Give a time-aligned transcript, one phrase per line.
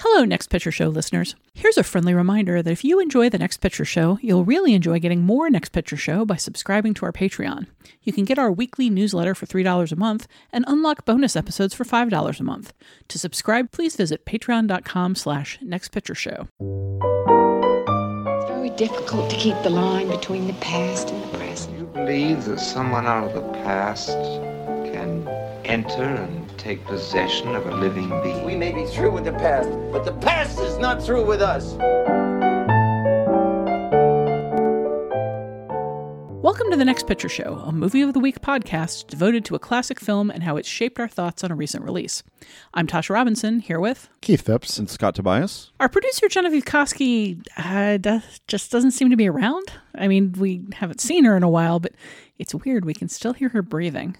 [0.00, 1.34] Hello, Next Picture Show listeners.
[1.54, 5.00] Here's a friendly reminder that if you enjoy the Next Picture Show, you'll really enjoy
[5.00, 7.66] getting more Next Picture Show by subscribing to our Patreon.
[8.04, 11.82] You can get our weekly newsletter for $3 a month and unlock bonus episodes for
[11.82, 12.72] $5 a month.
[13.08, 16.46] To subscribe, please visit patreon.com slash nextpictureshow.
[18.38, 21.76] It's very difficult to keep the line between the past and the present.
[21.76, 24.10] You believe that someone out of the past
[24.92, 25.26] can
[25.64, 28.44] enter and take possession of a living being?
[28.44, 31.72] We may be through with the past, but the past is not through with us.
[36.42, 39.58] Welcome to the Next Picture Show, a movie of the week podcast devoted to a
[39.58, 42.22] classic film and how it shaped our thoughts on a recent release.
[42.74, 44.78] I'm Tasha Robinson, here with Keith Phipps.
[44.78, 45.72] and Scott Tobias.
[45.80, 47.42] our producer Genevieve Koski.
[47.56, 49.72] Uh, does, just doesn't seem to be around.
[49.94, 51.92] I mean, we haven't seen her in a while, but
[52.38, 52.84] it's weird.
[52.84, 54.18] We can still hear her breathing.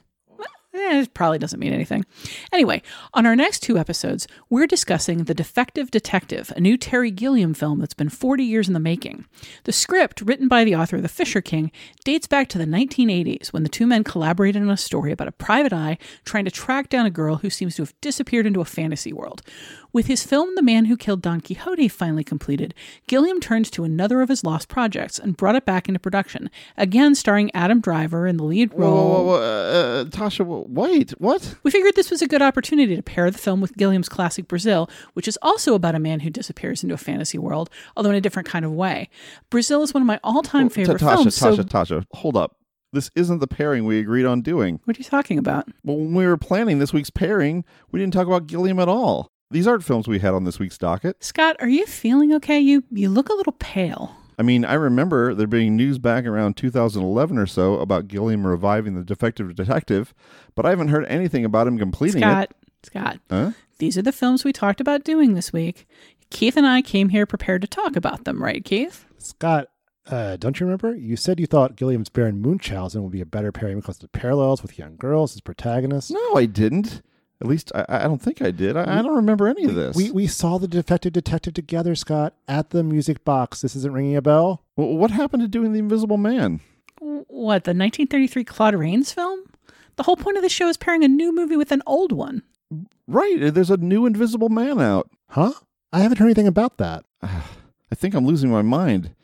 [0.75, 2.05] Eh, it probably doesn't mean anything.
[2.53, 2.83] Anyway,
[3.15, 7.79] on our next two episodes, we're discussing The Defective Detective, a new Terry Gilliam film
[7.79, 9.25] that's been 40 years in the making.
[9.65, 11.73] The script, written by the author of The Fisher King,
[12.05, 15.33] dates back to the 1980s when the two men collaborated on a story about a
[15.33, 18.67] private eye trying to track down a girl who seems to have disappeared into a
[18.67, 19.43] fantasy world.
[19.91, 22.75] With his film The Man Who Killed Don Quixote finally completed,
[23.07, 27.15] Gilliam turned to another of his lost projects and brought it back into production, again
[27.15, 29.09] starring Adam Driver in the lead role.
[29.09, 31.55] whoa, whoa, uh, uh, Tasha, wait, what?
[31.63, 34.91] We figured this was a good opportunity to pair the film with Gilliam's classic Brazil,
[35.15, 38.21] which is also about a man who disappears into a fantasy world, although in a
[38.21, 39.09] different kind of way.
[39.49, 41.35] Brazil is one of my all-time Ta- favorite Tasha, films.
[41.35, 42.57] so Tasha, Tasha, hold up.
[42.93, 44.81] This isn't the pairing we agreed on doing.
[44.85, 45.67] what are you talking about?
[45.83, 49.31] Well, when we were planning this week's pairing, we didn't talk about Gilliam at all.
[49.51, 51.23] These aren't films we had on this week's docket.
[51.25, 52.61] Scott, are you feeling okay?
[52.61, 54.15] You you look a little pale.
[54.39, 58.95] I mean, I remember there being news back around 2011 or so about Gilliam reviving
[58.95, 60.15] the defective detective,
[60.55, 62.87] but I haven't heard anything about him completing Scott, it.
[62.87, 63.53] Scott, Huh?
[63.79, 65.89] these are the films we talked about doing this week.
[66.31, 69.07] Keith and I came here prepared to talk about them, right, Keith?
[69.19, 69.69] Scott,
[70.07, 70.95] uh, don't you remember?
[70.95, 74.09] You said you thought Gilliam's Baron Munchausen would be a better pairing because of the
[74.19, 76.13] parallels with young girls as protagonists.
[76.13, 77.03] No, I didn't.
[77.41, 78.77] At least I, I don't think I did.
[78.77, 79.95] I, I don't remember any of this.
[79.95, 83.61] We, we saw the defective detective together, Scott, at the music box.
[83.61, 84.65] This isn't ringing a bell?
[84.77, 86.61] Well, what happened to doing the Invisible Man?
[86.99, 89.45] What, the 1933 Claude Rains film?
[89.97, 92.43] The whole point of the show is pairing a new movie with an old one.
[93.07, 95.09] Right, uh, there's a new Invisible Man out.
[95.29, 95.53] Huh?
[95.93, 97.05] I haven't heard anything about that.
[97.23, 99.15] I think I'm losing my mind.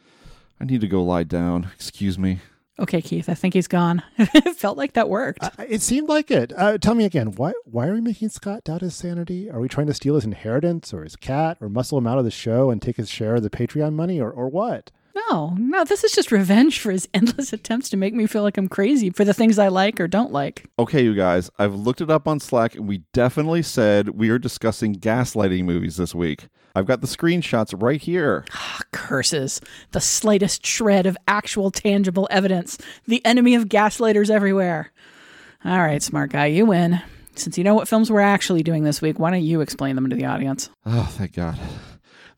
[0.61, 1.71] I need to go lie down.
[1.75, 2.41] Excuse me.
[2.79, 4.03] Okay, Keith, I think he's gone.
[4.19, 5.45] it felt like that worked.
[5.45, 6.53] I- It seemed like it.
[6.57, 9.49] Uh, tell me again, why why are we making Scott doubt his sanity?
[9.49, 12.25] Are we trying to steal his inheritance or his cat or muscle him out of
[12.25, 14.91] the show and take his share of the Patreon money or, or what?
[15.15, 18.59] No, no, this is just revenge for his endless attempts to make me feel like
[18.59, 20.65] I'm crazy for the things I like or don't like.
[20.79, 24.39] Okay, you guys, I've looked it up on Slack and we definitely said we are
[24.39, 26.49] discussing gaslighting movies this week.
[26.75, 28.45] I've got the screenshots right here.
[28.53, 29.61] Ah, curses.
[29.93, 32.79] The slightest shred of actual tangible evidence.
[33.07, 34.91] The enemy of gaslighters everywhere.
[35.65, 37.01] All right, smart guy, you win.
[37.37, 40.11] Since you know what films we're actually doing this week, why don't you explain them
[40.11, 40.71] to the audience?
[40.85, 41.59] Oh, thank God.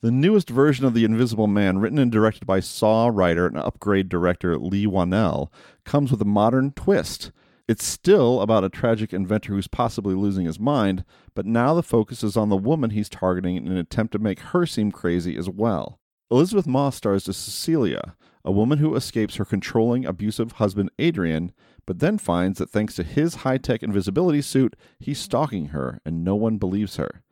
[0.03, 4.11] The newest version of The Invisible Man, written and directed by Saw writer and upgrade
[4.11, 5.51] director Leigh Whannell,
[5.85, 7.33] comes with a modern twist.
[7.67, 11.05] It's still about a tragic inventor who's possibly losing his mind,
[11.35, 14.41] but now the focus is on the woman he's targeting in an attempt to make
[14.41, 15.99] her seem crazy as well.
[16.31, 21.53] Elisabeth Moss stars as Cecilia, a woman who escapes her controlling, abusive husband Adrian,
[21.87, 26.23] but then finds that thanks to his high tech invisibility suit, he's stalking her and
[26.23, 27.23] no one believes her.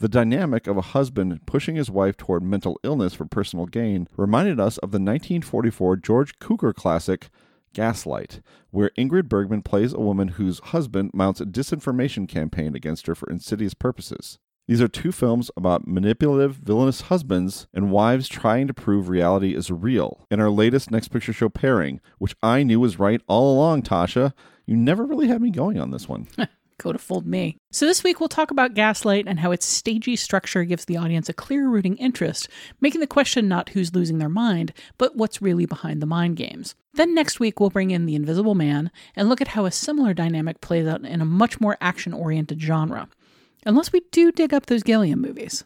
[0.00, 4.58] The dynamic of a husband pushing his wife toward mental illness for personal gain reminded
[4.58, 7.28] us of the 1944 George Cukor classic
[7.74, 8.40] Gaslight,
[8.70, 13.30] where Ingrid Bergman plays a woman whose husband mounts a disinformation campaign against her for
[13.30, 14.38] insidious purposes.
[14.66, 19.70] These are two films about manipulative, villainous husbands and wives trying to prove reality is
[19.70, 20.26] real.
[20.30, 24.32] In our latest Next Picture Show pairing, which I knew was right all along, Tasha,
[24.66, 26.28] you never really had me going on this one.
[26.78, 27.56] Could to Fold me.
[27.70, 31.28] So, this week we'll talk about Gaslight and how its stagey structure gives the audience
[31.28, 32.48] a clear rooting interest,
[32.80, 36.74] making the question not who's losing their mind, but what's really behind the mind games.
[36.94, 40.14] Then next week we'll bring in The Invisible Man and look at how a similar
[40.14, 43.08] dynamic plays out in a much more action oriented genre.
[43.66, 45.64] Unless we do dig up those Gilliam movies.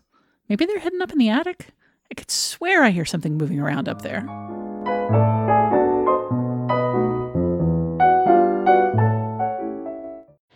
[0.48, 1.68] Maybe they're hidden up in the attic?
[2.10, 4.26] I could swear I hear something moving around up there.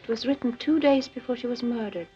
[0.02, 2.08] It was written two days before she was murdered.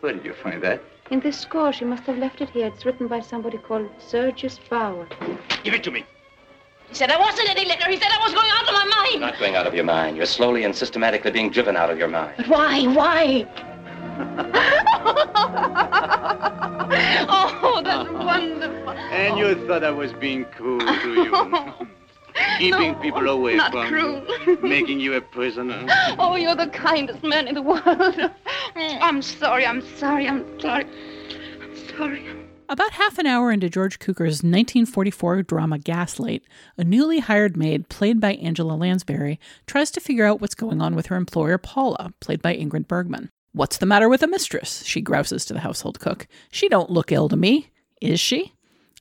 [0.00, 0.80] Where did you find that?
[1.10, 1.72] In this score.
[1.72, 2.66] She must have left it here.
[2.66, 5.08] It's written by somebody called Sergius Bauer.
[5.64, 6.04] Give it to me.
[6.88, 7.90] He said I wasn't any liquor.
[7.90, 9.20] He said I was going out of my mind.
[9.20, 10.16] Not going out of your mind.
[10.16, 12.34] You're slowly and systematically being driven out of your mind.
[12.36, 12.84] But why?
[12.84, 13.46] Why?
[17.28, 18.90] oh, that's wonderful.
[18.90, 21.88] And you thought I was being cool to you.
[22.58, 24.26] Keeping No, people away not from cruel.
[24.46, 24.58] you.
[24.62, 25.86] Making you a prisoner.
[26.18, 27.84] Oh, you're the kindest man in the world.
[28.76, 30.86] I'm sorry, I'm sorry, I'm sorry.
[31.62, 32.26] I'm sorry.
[32.68, 36.42] About half an hour into George Cukor's 1944 drama Gaslight,
[36.78, 40.96] a newly hired maid, played by Angela Lansbury, tries to figure out what's going on
[40.96, 43.28] with her employer, Paula, played by Ingrid Bergman.
[43.52, 44.82] What's the matter with the mistress?
[44.84, 46.26] She grouses to the household cook.
[46.50, 47.68] She don't look ill to me.
[48.00, 48.54] Is she?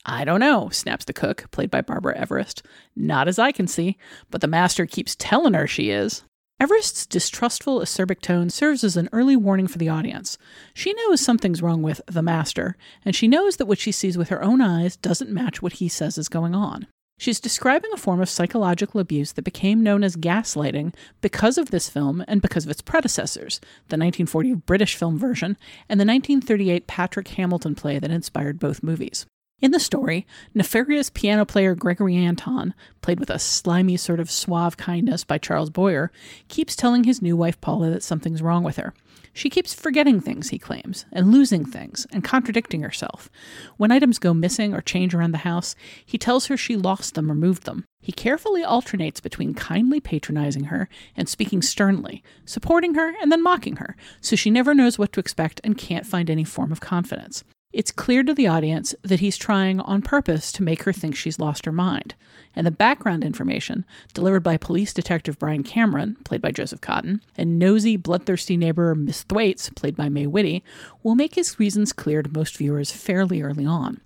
[0.05, 2.63] I don't know, snaps the cook, played by Barbara Everest.
[2.95, 3.97] Not as I can see,
[4.29, 6.23] but the master keeps telling her she is.
[6.59, 10.37] Everest's distrustful, acerbic tone serves as an early warning for the audience.
[10.73, 14.29] She knows something's wrong with the master, and she knows that what she sees with
[14.29, 16.87] her own eyes doesn't match what he says is going on.
[17.17, 21.89] She's describing a form of psychological abuse that became known as gaslighting because of this
[21.89, 23.59] film and because of its predecessors,
[23.89, 25.57] the 1940 British film version
[25.87, 29.25] and the 1938 Patrick Hamilton play that inspired both movies.
[29.63, 34.75] In the story, nefarious piano player Gregory Anton, played with a slimy sort of suave
[34.75, 36.11] kindness by Charles Boyer,
[36.49, 38.93] keeps telling his new wife Paula that something's wrong with her.
[39.31, 43.29] She keeps forgetting things, he claims, and losing things, and contradicting herself.
[43.77, 45.75] When items go missing or change around the house,
[46.05, 47.85] he tells her she lost them or moved them.
[48.01, 53.77] He carefully alternates between kindly patronizing her and speaking sternly, supporting her and then mocking
[53.77, 57.45] her, so she never knows what to expect and can't find any form of confidence.
[57.73, 61.39] It's clear to the audience that he's trying on purpose to make her think she's
[61.39, 62.13] lost her mind.
[62.55, 63.83] And the background information,
[64.13, 69.23] delivered by police detective Brian Cameron, played by Joseph Cotten, and nosy, bloodthirsty neighbor Miss
[69.23, 70.63] Thwaites, played by May Whitty,
[71.01, 73.99] will make his reasons clear to most viewers fairly early on.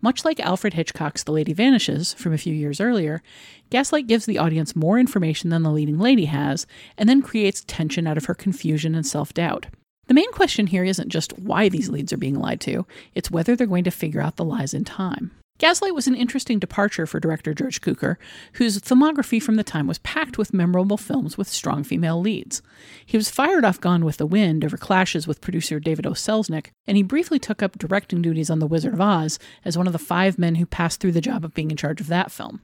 [0.00, 3.24] Much like Alfred Hitchcock's The Lady Vanishes from a few years earlier,
[3.70, 6.64] Gaslight gives the audience more information than the leading lady has,
[6.96, 9.66] and then creates tension out of her confusion and self doubt.
[10.10, 12.84] The main question here isn't just why these leads are being lied to,
[13.14, 15.30] it's whether they're going to figure out the lies in time.
[15.58, 18.16] Gaslight was an interesting departure for director George Cukor,
[18.54, 22.60] whose filmography from the time was packed with memorable films with strong female leads.
[23.06, 26.10] He was fired off Gone with the Wind over clashes with producer David O.
[26.10, 29.86] Selznick, and he briefly took up directing duties on The Wizard of Oz as one
[29.86, 32.32] of the five men who passed through the job of being in charge of that
[32.32, 32.62] film.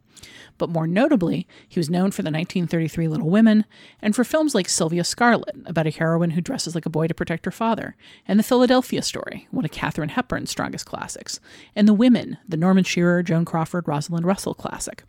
[0.59, 3.65] But more notably, he was known for the 1933 Little Women
[4.01, 7.15] and for films like Sylvia Scarlett, about a heroine who dresses like a boy to
[7.15, 7.97] protect her father,
[8.27, 11.41] and The Philadelphia Story, one of Katharine Hepburn's strongest classics,
[11.75, 15.03] and The Women, the Norma Shearer, Joan Crawford, Rosalind Russell classic.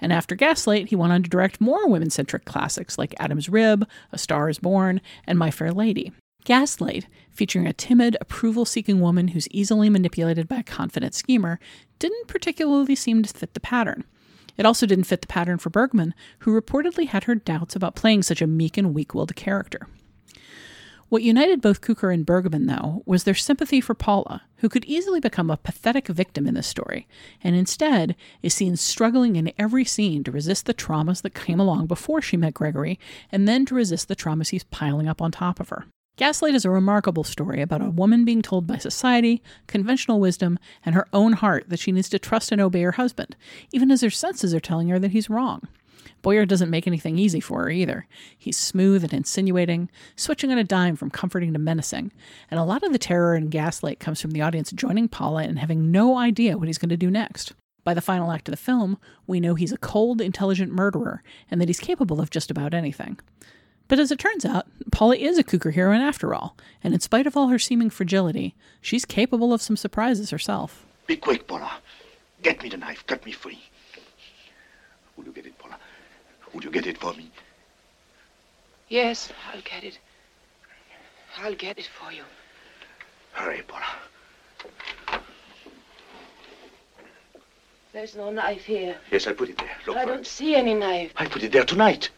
[0.00, 3.88] And after Gaslight, he went on to direct more women centric classics like Adam's Rib,
[4.12, 6.12] A Star is Born, and My Fair Lady.
[6.44, 11.58] Gaslight, featuring a timid, approval seeking woman who's easily manipulated by a confident schemer,
[11.98, 14.04] didn't particularly seem to fit the pattern.
[14.56, 18.22] It also didn't fit the pattern for Bergman, who reportedly had her doubts about playing
[18.22, 19.88] such a meek and weak willed character.
[21.08, 25.20] What united both Cukor and Bergman, though, was their sympathy for Paula, who could easily
[25.20, 27.06] become a pathetic victim in this story,
[27.44, 31.86] and instead is seen struggling in every scene to resist the traumas that came along
[31.86, 32.98] before she met Gregory,
[33.30, 35.86] and then to resist the traumas he's piling up on top of her.
[36.16, 40.94] Gaslight is a remarkable story about a woman being told by society, conventional wisdom, and
[40.94, 43.36] her own heart that she needs to trust and obey her husband,
[43.70, 45.68] even as her senses are telling her that he's wrong.
[46.22, 48.06] Boyer doesn't make anything easy for her either.
[48.38, 52.12] He's smooth and insinuating, switching on a dime from comforting to menacing,
[52.50, 55.58] and a lot of the terror in Gaslight comes from the audience joining Paula and
[55.58, 57.52] having no idea what he's going to do next.
[57.84, 61.60] By the final act of the film, we know he's a cold, intelligent murderer and
[61.60, 63.18] that he's capable of just about anything.
[63.88, 67.26] But as it turns out, Paula is a Cukor heroine after all, and in spite
[67.26, 70.84] of all her seeming fragility, she's capable of some surprises herself.
[71.06, 71.70] Be quick, Paula.
[72.42, 73.06] Get me the knife.
[73.06, 73.60] Cut me free.
[75.16, 75.76] Will you get it, Paula?
[76.52, 77.30] Will you get it for me?
[78.88, 79.98] Yes, I'll get it.
[81.38, 82.22] I'll get it for you.
[83.32, 85.20] Hurry, Paula.
[87.92, 88.98] There's no knife here.
[89.10, 89.70] Yes, I put it there.
[89.86, 90.26] Look I for don't it.
[90.26, 91.12] see any knife.
[91.16, 92.10] I put it there tonight.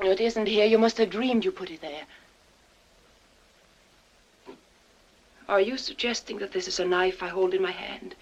[0.00, 0.64] It isn't here.
[0.64, 2.06] You must have dreamed you put it there.
[5.48, 8.14] Are you suggesting that this is a knife I hold in my hand?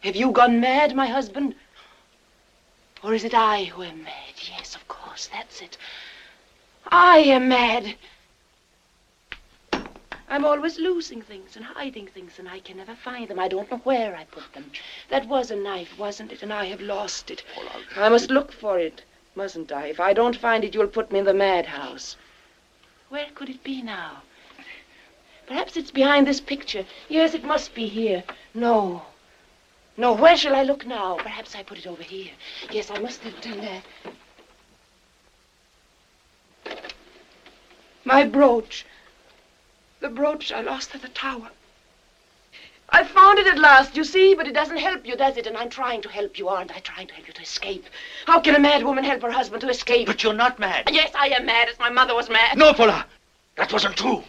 [0.00, 1.54] Have you gone mad, my husband?
[3.02, 4.34] Or is it I who am mad?
[4.48, 5.76] Yes, of course, that's it.
[6.86, 7.96] I am mad.
[10.30, 13.38] I'm always losing things and hiding things, and I can never find them.
[13.38, 14.70] I don't know where I put them.
[15.08, 16.42] That was a knife, wasn't it?
[16.42, 17.42] And I have lost it.
[17.96, 19.02] I must look for it,
[19.38, 19.86] mustn't I?
[19.86, 22.16] If I don't find it, you'll put me in the madhouse.
[23.08, 24.22] Where could it be now?
[25.46, 26.84] Perhaps it's behind this picture.
[27.08, 28.24] Yes, it must be here.
[28.52, 29.02] No.
[29.96, 31.16] No, where shall I look now?
[31.18, 32.32] Perhaps I put it over here.
[32.70, 33.84] Yes, I must have done that.
[38.04, 38.84] My brooch.
[40.00, 41.50] The brooch I lost at the tower.
[42.90, 45.46] I I found it at last, you see, but it doesn't help you, does it?
[45.46, 46.80] And I'm trying to help you, aren't I?
[46.80, 47.84] Trying to help you to escape.
[48.26, 50.08] How can a mad woman help her husband to escape?
[50.08, 50.88] But you're not mad.
[50.90, 52.58] Yes, I am mad, as my mother was mad.
[52.58, 53.06] No, Paula.
[53.54, 54.24] That wasn't true.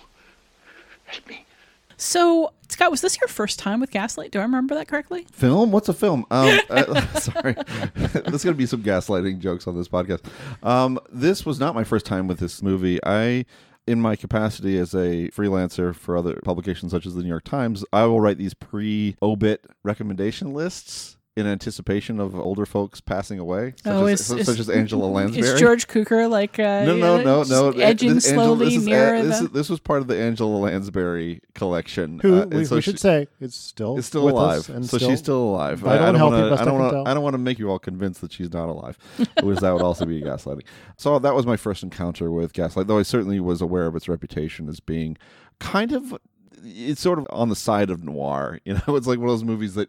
[1.06, 1.46] Help me.
[1.98, 4.32] So, Scott, was this your first time with Gaslight?
[4.32, 5.26] Do I remember that correctly?
[5.32, 5.72] Film?
[5.72, 6.26] What's a film?
[6.30, 7.54] Um, uh, sorry,
[7.96, 10.22] there's going to be some gaslighting jokes on this podcast.
[10.62, 13.00] Um, this was not my first time with this movie.
[13.04, 13.46] I,
[13.88, 17.84] in my capacity as a freelancer for other publications such as the New York Times,
[17.92, 23.94] I will write these pre-obit recommendation lists in anticipation of older folks passing away, such,
[23.94, 25.48] Oh, as, is- such is- as Angela Lansbury.
[25.48, 27.70] Is George Cukor like uh, no, no, no, no.
[27.80, 29.46] edging This Angela- slowly this is, near uh, this, the?
[29.46, 32.20] is, this was part of the Angela Lansbury collection.
[32.20, 34.60] Who uh, we, so we she- should say is still is still with alive.
[34.60, 35.80] us and so she's still alive.
[35.80, 36.62] vital I, I and don't healthy, want.
[36.62, 37.10] I don't want to.
[37.10, 38.98] I don't want to make you all convinced that she's not alive,
[39.36, 40.64] because that would also be gaslighting.
[40.98, 44.08] So that was my first encounter with Gaslight, though I certainly was aware of its
[44.10, 45.18] reputation as being
[45.60, 46.16] kind of.
[46.62, 48.60] It's sort of on the side of noir.
[48.66, 49.88] You know, it's like one of those movies that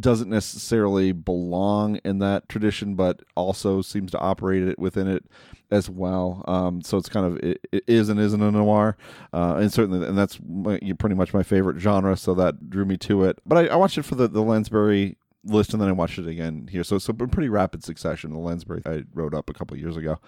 [0.00, 5.24] doesn't necessarily belong in that tradition, but also seems to operate it within it
[5.70, 6.44] as well.
[6.46, 8.96] Um, so it's kind of it, it is and isn't a noir,
[9.32, 12.16] uh, and certainly, and that's my, pretty much my favorite genre.
[12.16, 13.38] So that drew me to it.
[13.46, 15.16] But I, I watched it for the the Lansbury
[15.48, 16.84] list and then I watched it again here.
[16.84, 18.32] So it's a pretty rapid succession.
[18.32, 20.18] The Lansbury I wrote up a couple years ago,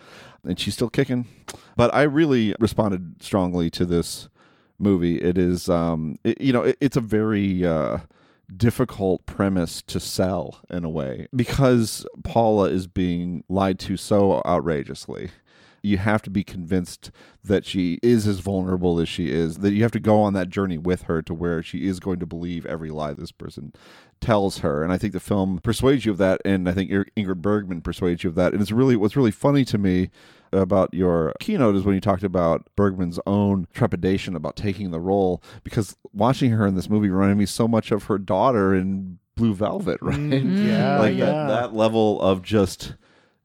[0.44, 1.26] and she's still kicking.
[1.76, 4.28] But I really responded strongly to this
[4.78, 5.16] movie.
[5.16, 7.98] It is, um, it, you know, it, it's a very uh,
[8.56, 15.30] difficult premise to sell in a way because Paula is being lied to so outrageously.
[15.82, 17.10] You have to be convinced
[17.44, 20.48] that she is as vulnerable as she is, that you have to go on that
[20.48, 23.72] journey with her to where she is going to believe every lie this person
[24.20, 24.82] tells her.
[24.82, 26.40] And I think the film persuades you of that.
[26.44, 28.52] And I think Ingrid Bergman persuades you of that.
[28.52, 30.10] And it's really, what's really funny to me
[30.52, 35.42] about your keynote is when you talked about Bergman's own trepidation about taking the role
[35.62, 39.54] because watching her in this movie reminded me so much of her daughter in Blue
[39.54, 40.16] Velvet, right?
[40.16, 41.26] Mm, yeah, like yeah.
[41.26, 42.94] That, that level of just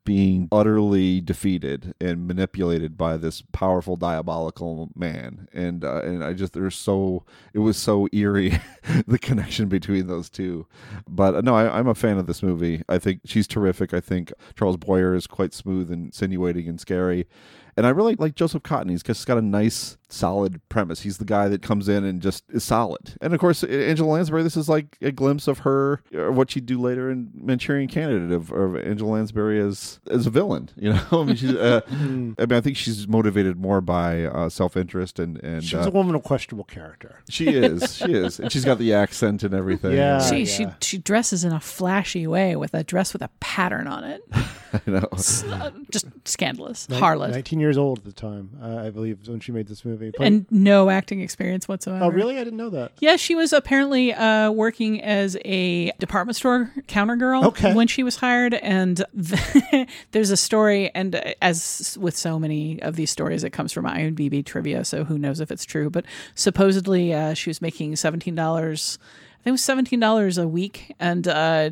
[0.05, 5.47] being utterly defeated and manipulated by this powerful diabolical man.
[5.53, 8.59] And uh, and I just there's so it was so eerie
[9.07, 10.67] the connection between those two.
[11.07, 12.83] But uh, no I, I'm a fan of this movie.
[12.89, 13.93] I think she's terrific.
[13.93, 17.27] I think Charles Boyer is quite smooth and insinuating and scary.
[17.75, 18.89] And I really like Joseph Cotten.
[18.89, 21.01] He's just got a nice, solid premise.
[21.01, 23.15] He's the guy that comes in and just is solid.
[23.21, 24.43] And of course, Angela Lansbury.
[24.43, 28.31] This is like a glimpse of her, or what she'd do later in Manchurian Candidate,
[28.31, 30.69] of, of Angela Lansbury as as a villain.
[30.83, 31.53] You know, I mean, she's.
[31.53, 35.75] Uh, I mean, I think she's motivated more by uh, self interest and and She's
[35.75, 37.19] uh, a woman of questionable character.
[37.29, 37.95] she is.
[37.95, 39.93] She is, and she's got the accent and everything.
[39.93, 40.21] Yeah.
[40.21, 44.03] she she she dresses in a flashy way with a dress with a pattern on
[44.03, 44.23] it.
[44.73, 45.07] I know.
[45.11, 49.27] It's, uh, just scandalous, Nin- harlot, 19 years old at the time, uh, I believe,
[49.27, 50.02] when she made this movie.
[50.11, 52.05] Play- and no acting experience whatsoever.
[52.05, 52.37] oh, really?
[52.37, 52.91] I didn't know that.
[52.99, 57.73] Yeah, she was apparently uh, working as a department store counter girl Okay.
[57.73, 58.53] when she was hired.
[58.55, 59.03] And
[60.11, 64.45] there's a story, and as with so many of these stories, it comes from IMDb
[64.45, 65.89] trivia, so who knows if it's true.
[65.89, 66.05] But
[66.35, 68.97] supposedly, uh, she was making seventeen dollars.
[69.01, 71.27] I think it was seventeen dollars a week, and.
[71.27, 71.69] Uh,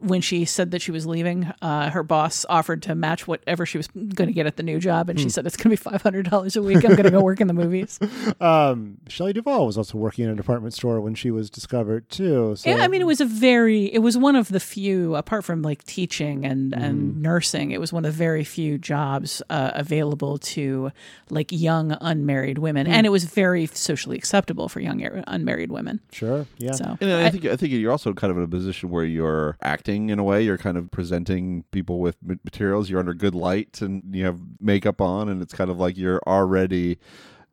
[0.00, 3.78] when she said that she was leaving, uh, her boss offered to match whatever she
[3.78, 5.30] was going to get at the new job, and she Hmm.
[5.30, 6.76] said it's going to be five hundred dollars a week.
[6.84, 7.98] I'm going to go work in the movies.
[8.40, 12.54] Um, Shelley Duvall was also working in a department store when she was discovered, too.
[12.56, 15.44] So, yeah, I mean, it was a very, it was one of the few, apart
[15.44, 16.82] from like teaching and, Mm-hmm.
[16.84, 20.92] and nursing, it was one of the very few jobs uh, available to
[21.30, 22.86] like young unmarried women.
[22.86, 22.92] Hmm.
[22.92, 26.00] And it was very socially acceptable for young unmarried women.
[26.12, 26.46] Sure.
[26.58, 26.72] Yeah.
[26.72, 29.56] So, And I, think I think you're also kind of in a position where you're
[29.62, 30.42] acting in a way.
[30.42, 32.90] You're kind of presenting people with materials.
[32.90, 36.20] You're under good light, and you have makeup on, and it's kind of like you're
[36.26, 36.98] already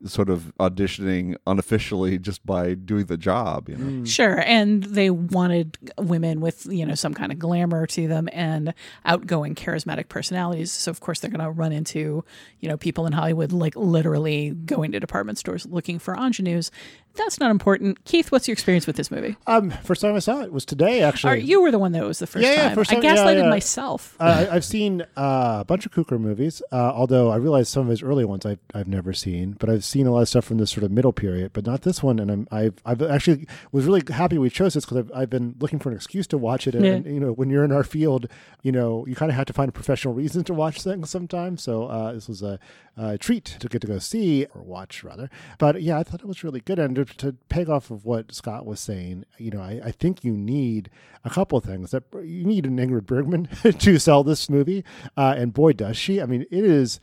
[0.06, 3.70] sort of auditioning unofficially just by doing the job.
[3.70, 3.86] You know.
[3.86, 4.08] Mm.
[4.08, 8.74] Sure, and they wanted women with you know some kind of glamour to them and
[9.06, 10.72] outgoing, charismatic personalities.
[10.72, 12.24] So of course they're going to run into
[12.60, 16.72] you know people in Hollywood like literally going to department stores looking for ingenues.
[17.16, 18.04] That's not important.
[18.06, 19.36] Keith, what's your experience with this movie?
[19.48, 21.34] Um, first time I saw it was today, actually.
[21.34, 22.66] Or you were the one that was the first yeah, time.
[22.70, 23.04] Yeah, first I time.
[23.04, 23.50] yeah, gaslighted yeah.
[23.50, 24.16] myself.
[24.20, 27.84] uh, I- I've seen uh, a bunch of Cukor movies, uh, although I realize some
[27.84, 29.54] of his early ones I've, I've never seen.
[29.60, 31.82] But I've seen a lot of stuff from this sort of middle period, but not
[31.84, 32.20] this one.
[32.20, 35.56] And I'm I've, I've actually was really happy we chose this because I've, I've been
[35.60, 36.76] looking for an excuse to watch it.
[36.76, 36.92] And, Yeah.
[36.94, 38.28] and, you know, when you're in our field,
[38.62, 41.62] you know, you kind of have to find a professional reason to watch things sometimes.
[41.64, 42.60] So uh, this was a,
[42.98, 45.30] a treat to get to go see or watch rather.
[45.58, 46.80] But yeah, I thought it was really good.
[46.80, 50.24] And to, to peg off of what Scott was saying, you know, I, I think
[50.24, 50.90] you need
[51.24, 51.92] a couple of things.
[51.92, 54.84] That you need an Ingrid Bergman to sell this movie,
[55.18, 56.22] uh, and boy does she!
[56.22, 57.00] I mean, it is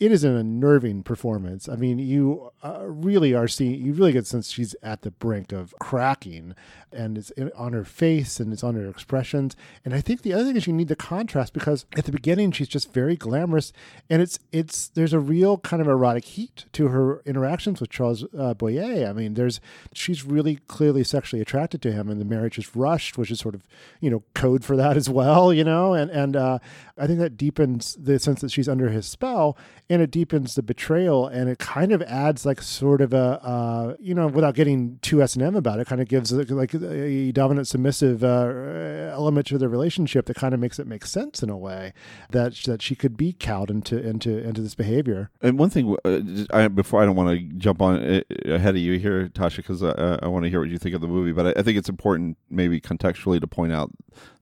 [0.00, 1.68] it is an unnerving performance.
[1.68, 5.10] I mean, you uh, really are seeing, you really get the sense she's at the
[5.10, 6.54] brink of cracking,
[6.90, 9.56] and it's in, on her face and it's on her expressions.
[9.84, 12.50] And I think the other thing is you need the contrast because at the beginning
[12.50, 13.74] she's just very glamorous,
[14.08, 18.24] and it's it's there's a real kind of erotic heat to her interactions with Charles
[18.36, 19.06] uh, Boyer.
[19.06, 19.60] I mean, there's
[19.92, 23.54] she's really clearly sexually attracted to him, and the marriage is rushed, which is sort
[23.54, 23.66] of
[24.00, 25.92] you know code for that as well, you know.
[25.92, 26.58] And and uh,
[27.00, 29.56] I think that deepens the sense that she's under his spell,
[29.88, 33.96] and it deepens the betrayal, and it kind of adds like sort of a uh,
[33.98, 37.32] you know without getting too S and M about it, kind of gives like a
[37.32, 41.48] dominant submissive uh, element to the relationship that kind of makes it make sense in
[41.48, 41.92] a way
[42.30, 45.30] that that she could be cowed into into into this behavior.
[45.40, 46.20] And one thing, uh,
[46.52, 49.82] I, before I don't want to jump on uh, ahead of you here, Tasha, because
[49.82, 51.78] I, I want to hear what you think of the movie, but I, I think
[51.78, 53.90] it's important, maybe contextually, to point out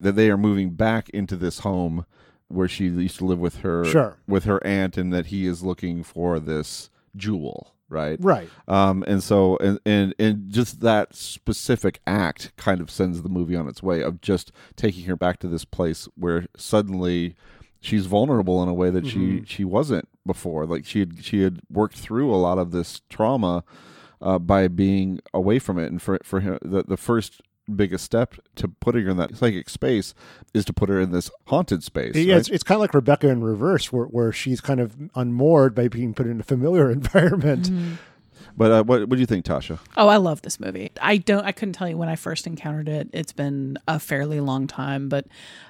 [0.01, 2.05] that they are moving back into this home
[2.49, 4.17] where she used to live with her Sure.
[4.27, 7.75] with her aunt, and that he is looking for this jewel.
[7.91, 8.51] Right, Right.
[8.69, 13.57] um, and so and, and and just that specific act kind of sends the movie
[13.57, 17.35] on its way of just taking her back to this place where suddenly
[17.81, 20.67] she's vulnerable in a way that she she wasn't before.
[20.67, 23.65] Like she had she had worked through a lot of this trauma
[24.21, 27.41] uh, by being away from it, and for for him, the the first
[27.75, 30.15] biggest step to putting her in that psychic space
[30.55, 32.15] is to put her in this haunted space.
[32.15, 32.41] Yeah, right?
[32.41, 35.89] it's, it's kind of like Rebecca in reverse, where, where she's kind of unmoored by
[35.89, 37.71] being put in a familiar environment.
[38.57, 39.79] But uh, what what do you think, Tasha?
[39.97, 40.91] Oh, I love this movie.
[41.01, 43.09] I don't I couldn't tell you when I first encountered it.
[43.13, 45.27] It's been a fairly long time, but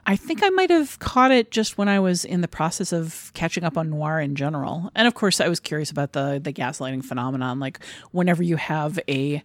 [0.07, 3.31] I think I might have caught it just when I was in the process of
[3.35, 4.91] catching up on noir in general.
[4.95, 7.81] And of course, I was curious about the the gaslighting phenomenon like
[8.13, 9.43] whenever you have a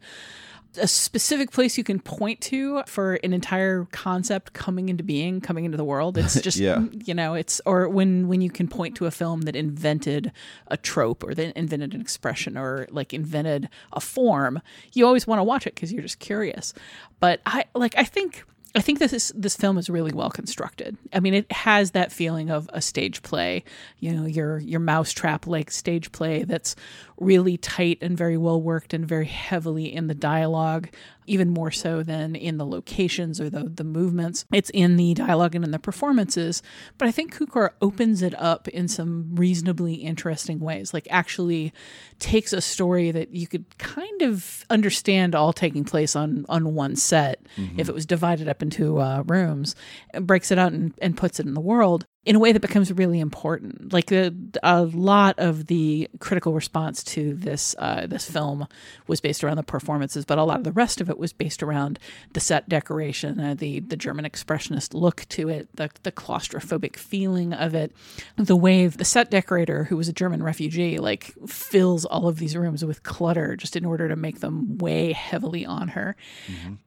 [0.77, 5.65] a specific place you can point to for an entire concept coming into being, coming
[5.65, 6.17] into the world.
[6.17, 6.83] It's just Yeah.
[7.05, 10.31] you know, it's or when when you can point to a film that invented
[10.67, 14.61] a trope or that invented an expression or like invented a form,
[14.93, 16.73] you always want to watch it because you're just curious.
[17.19, 18.43] But I like I think
[18.75, 20.97] I think this is this film is really well constructed.
[21.13, 23.63] I mean, it has that feeling of a stage play,
[23.99, 26.75] you know, your your mousetrap like stage play that's
[27.19, 30.89] really tight and very well worked and very heavily in the dialogue,
[31.25, 34.45] even more so than in the locations or the the movements.
[34.51, 36.62] It's in the dialogue and in the performances,
[36.97, 40.93] but I think Cukor opens it up in some reasonably interesting ways.
[40.93, 41.73] Like actually
[42.19, 46.95] takes a story that you could kind of understand all taking place on on one
[46.95, 47.41] set
[47.77, 49.75] if it was divided up into uh, rooms,
[50.12, 52.62] and breaks it out and, and puts it in the world in a way that
[52.62, 53.91] becomes really important.
[53.91, 54.33] Like the,
[54.63, 58.67] a lot of the critical response to this uh, this film
[59.07, 61.62] was based around the performances, but a lot of the rest of it was based
[61.62, 61.99] around
[62.31, 67.51] the set decoration, uh, the the German expressionist look to it, the the claustrophobic feeling
[67.53, 67.91] of it,
[68.38, 72.55] the way the set decorator, who was a German refugee, like fills all of these
[72.55, 76.15] rooms with clutter just in order to make them weigh heavily on her.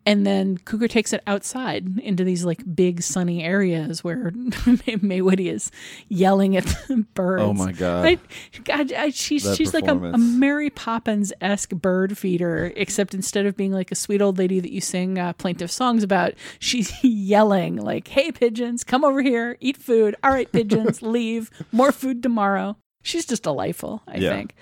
[0.06, 4.32] And then Cukor takes it outside into these like big sunny areas where
[5.02, 5.72] May Woody is
[6.08, 7.42] yelling at the birds.
[7.42, 8.06] Oh my God.
[8.06, 8.18] I,
[8.62, 10.16] God, I, she's That she's like a, a.
[10.16, 14.70] Mary Poppins esque bird feeder, except instead of being like a sweet old lady that
[14.70, 19.76] you sing uh, plaintive songs about, she's yelling like, "Hey pigeons, come over here, eat
[19.76, 20.14] food.
[20.22, 21.50] All right, pigeons, leave.
[21.72, 24.30] More food tomorrow." She's just delightful, I Yeah.
[24.30, 24.54] think.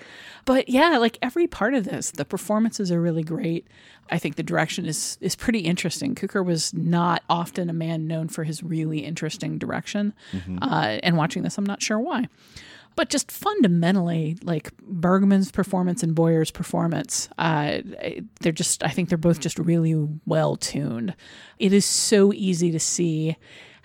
[0.45, 3.67] But yeah, like every part of this, the performances are really great.
[4.11, 6.13] I think the direction is is pretty interesting.
[6.13, 10.13] Cukor was not often a man known for his really interesting direction,
[10.61, 12.27] uh, and watching this, I'm not sure why.
[12.95, 17.79] But just fundamentally, like Bergman's performance and Boyer's performance, uh,
[18.39, 21.13] they're just, I think they're both just really well tuned.
[21.59, 23.35] It is so easy to see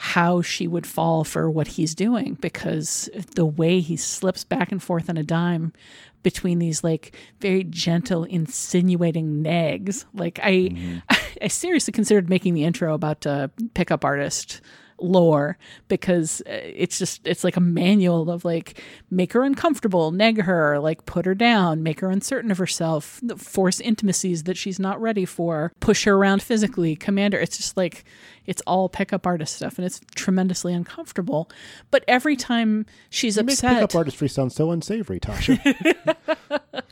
[0.03, 4.83] how she would fall for what he's doing because the way he slips back and
[4.83, 5.75] forth on a dime
[6.23, 10.07] between these like very gentle insinuating nags.
[10.15, 10.99] Like i mm-hmm.
[11.43, 14.63] i seriously considered making the intro about a pickup artist
[15.01, 15.57] lore
[15.89, 20.79] because uh, it's just it's like a manual of like make her uncomfortable neg her
[20.79, 25.25] like put her down make her uncertain of herself force intimacies that she's not ready
[25.25, 28.05] for push her around physically command her it's just like
[28.47, 31.51] it's all pickup artist stuff and it's tremendously uncomfortable
[31.91, 35.59] but every time she's You upset pickup artistry sound so unsavory, Tasha.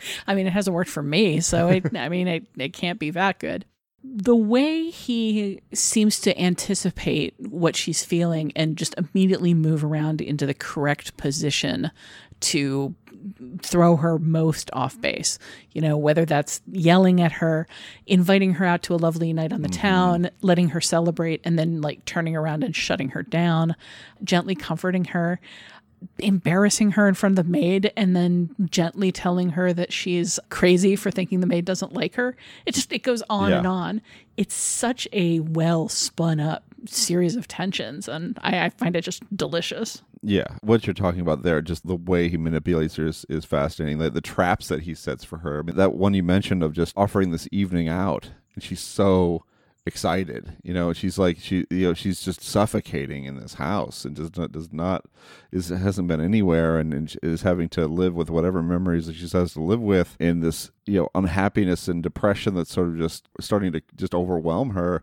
[0.27, 3.11] I mean, it hasn't worked for me, so it, I mean, it, it can't be
[3.11, 3.65] that good.
[4.03, 10.47] The way he seems to anticipate what she's feeling and just immediately move around into
[10.47, 11.91] the correct position
[12.41, 12.95] to
[13.63, 15.39] throw her most off base.
[15.73, 17.67] You know, whether that's yelling at her,
[18.07, 19.81] inviting her out to a lovely night on the mm-hmm.
[19.81, 23.75] town, letting her celebrate, and then like turning around and shutting her down,
[24.23, 25.41] gently comforting her
[26.19, 30.97] embarrassing her in front of the maid and then gently telling her that she's crazy
[30.97, 32.37] for thinking the maid doesn't like her.
[32.67, 33.59] It just it goes on Yeah.
[33.59, 34.03] and on.
[34.37, 39.23] It's such a well spun up series of tensions, and I, I find it just
[39.37, 40.03] delicious.
[40.23, 43.99] Yeah, what you're talking about there, just the way he manipulates her is, is fascinating.
[43.99, 45.61] The, the traps that he sets for her.
[45.61, 49.45] I mean, that one you mentioned of just offering this evening out, and she's so
[49.89, 50.57] excited.
[50.63, 54.37] You know, she's like she, you know, she's just suffocating in this house and does
[54.37, 55.07] not does not
[55.51, 59.27] is hasn't been anywhere and, and is having to live with whatever memories that she
[59.29, 63.29] has to live with in this you know unhappiness and depression that's sort of just
[63.41, 65.03] starting to just overwhelm her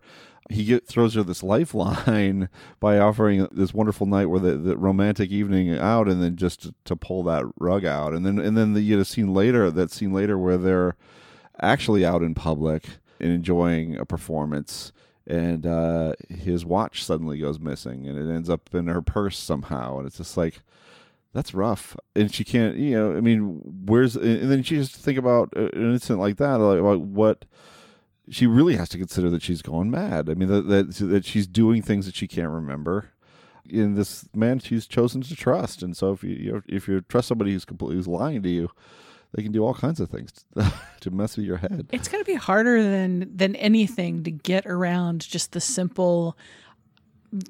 [0.49, 5.31] he get, throws her this lifeline by offering this wonderful night where the, the romantic
[5.31, 8.73] evening out and then just to, to pull that rug out and then and then
[8.73, 10.95] the, you get a scene later that scene later where they're
[11.61, 12.83] actually out in public
[13.19, 14.91] and enjoying a performance
[15.27, 19.97] and uh, his watch suddenly goes missing and it ends up in her purse somehow
[19.97, 20.61] and it's just like
[21.33, 25.17] that's rough and she can't you know i mean where's and then she just think
[25.17, 27.45] about uh, an incident like that like about what
[28.29, 30.29] she really has to consider that she's going mad.
[30.29, 33.11] I mean that that that she's doing things that she can't remember.
[33.67, 37.01] In this man, she's chosen to trust, and so if you, you know, if you
[37.01, 38.69] trust somebody who's completely who's lying to you,
[39.35, 41.87] they can do all kinds of things to, to mess with your head.
[41.91, 46.37] It's going to be harder than than anything to get around just the simple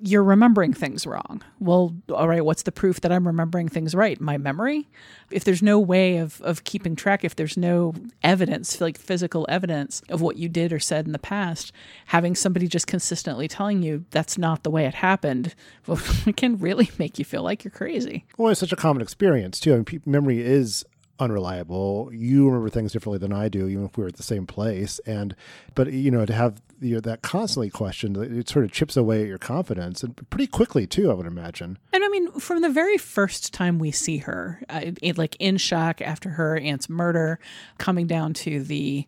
[0.02, 1.44] you're remembering things wrong.
[1.60, 4.20] Well, all right, what's the proof that I'm remembering things right?
[4.20, 4.88] My memory?
[5.30, 7.94] If there's no way of, of keeping track, if there's no
[8.24, 11.72] evidence, like physical evidence of what you did or said in the past,
[12.08, 15.54] having somebody just consistently telling you that's not the way it happened,
[15.86, 18.26] well, it can really make you feel like you're crazy.
[18.38, 19.74] Well, it's such a common experience too.
[19.74, 20.84] I mean, pe- memory is
[21.20, 22.10] unreliable.
[22.14, 25.00] You remember things differently than I do, even if we were at the same place.
[25.06, 25.36] And
[25.74, 29.22] but you know, to have you know, that constantly questioned, it sort of chips away
[29.22, 31.10] at your confidence, and pretty quickly too.
[31.10, 31.78] I would imagine.
[31.94, 36.02] And I mean, from the very first time we see her, uh, like in shock
[36.02, 37.40] after her aunt's murder,
[37.78, 39.08] coming down to the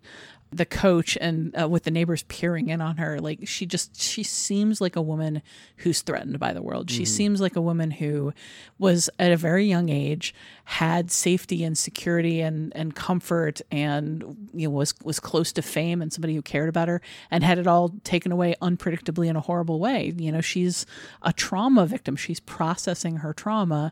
[0.52, 4.24] the coach and uh, with the neighbors peering in on her like she just she
[4.24, 5.42] seems like a woman
[5.78, 6.90] who's threatened by the world.
[6.90, 7.08] She Mhm.
[7.08, 8.32] seems like a woman who
[8.80, 10.34] was at a very young age
[10.64, 16.02] had safety and security and and comfort and you know was was close to fame
[16.02, 19.42] and somebody who cared about her and had it all taken away unpredictably in a
[19.42, 20.14] horrible way.
[20.18, 20.86] You know she's
[21.24, 22.16] a trauma victim.
[22.16, 23.92] She's processing her trauma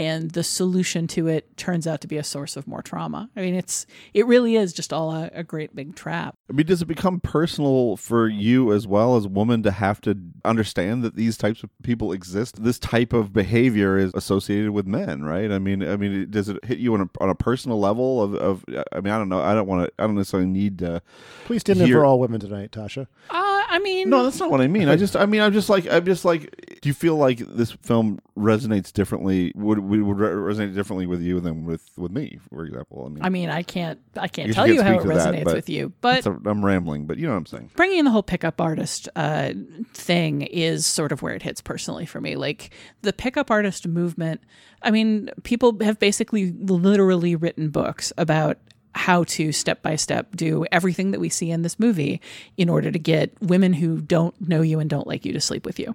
[0.00, 3.40] and the solution to it turns out to be a source of more trauma i
[3.40, 6.82] mean it's it really is just all a, a great big trap I mean, does
[6.82, 11.14] it become personal for you as well as a woman to have to understand that
[11.14, 12.64] these types of people exist?
[12.64, 15.52] This type of behavior is associated with men, right?
[15.52, 18.20] I mean, I mean, does it hit you on a on a personal level?
[18.20, 19.40] Of, of I mean, I don't know.
[19.40, 19.92] I don't want to.
[20.02, 21.02] I don't necessarily need to.
[21.44, 23.06] Please stand in hear- for all women tonight, Tasha.
[23.30, 24.88] uh, i mean No, that's not what I mean.
[24.88, 26.54] I just, I mean, I'm just like, I'm just like.
[26.80, 29.52] Do you feel like this film resonates differently?
[29.54, 33.04] Would would, would resonate differently with you than with with me, for example?
[33.04, 35.08] I mean, i mean i can't i I can't guess tell you how it to
[35.08, 37.70] that, resonates with you but I'm rambling, but you know what I'm saying.
[37.76, 39.52] bringing in the whole pickup artist uh,
[39.92, 42.34] thing is sort of where it hits personally for me.
[42.36, 42.70] Like
[43.02, 44.40] the pickup artist movement,
[44.82, 48.58] I mean, people have basically literally written books about
[48.94, 52.20] how to step by step do everything that we see in this movie
[52.56, 55.64] in order to get women who don't know you and don't like you to sleep
[55.64, 55.94] with you.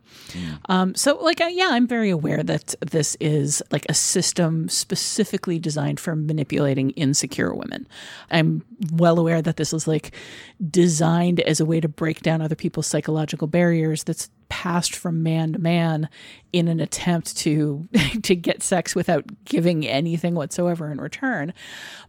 [0.69, 5.60] Um, so, like, uh, yeah, I'm very aware that this is like a system specifically
[5.60, 7.88] designed for manipulating insecure women.
[8.31, 10.13] I'm well aware that this is like
[10.69, 15.53] designed as a way to break down other people's psychological barriers that's passed from man
[15.53, 16.10] to man
[16.53, 17.88] in an attempt to
[18.23, 21.53] to get sex without giving anything whatsoever in return.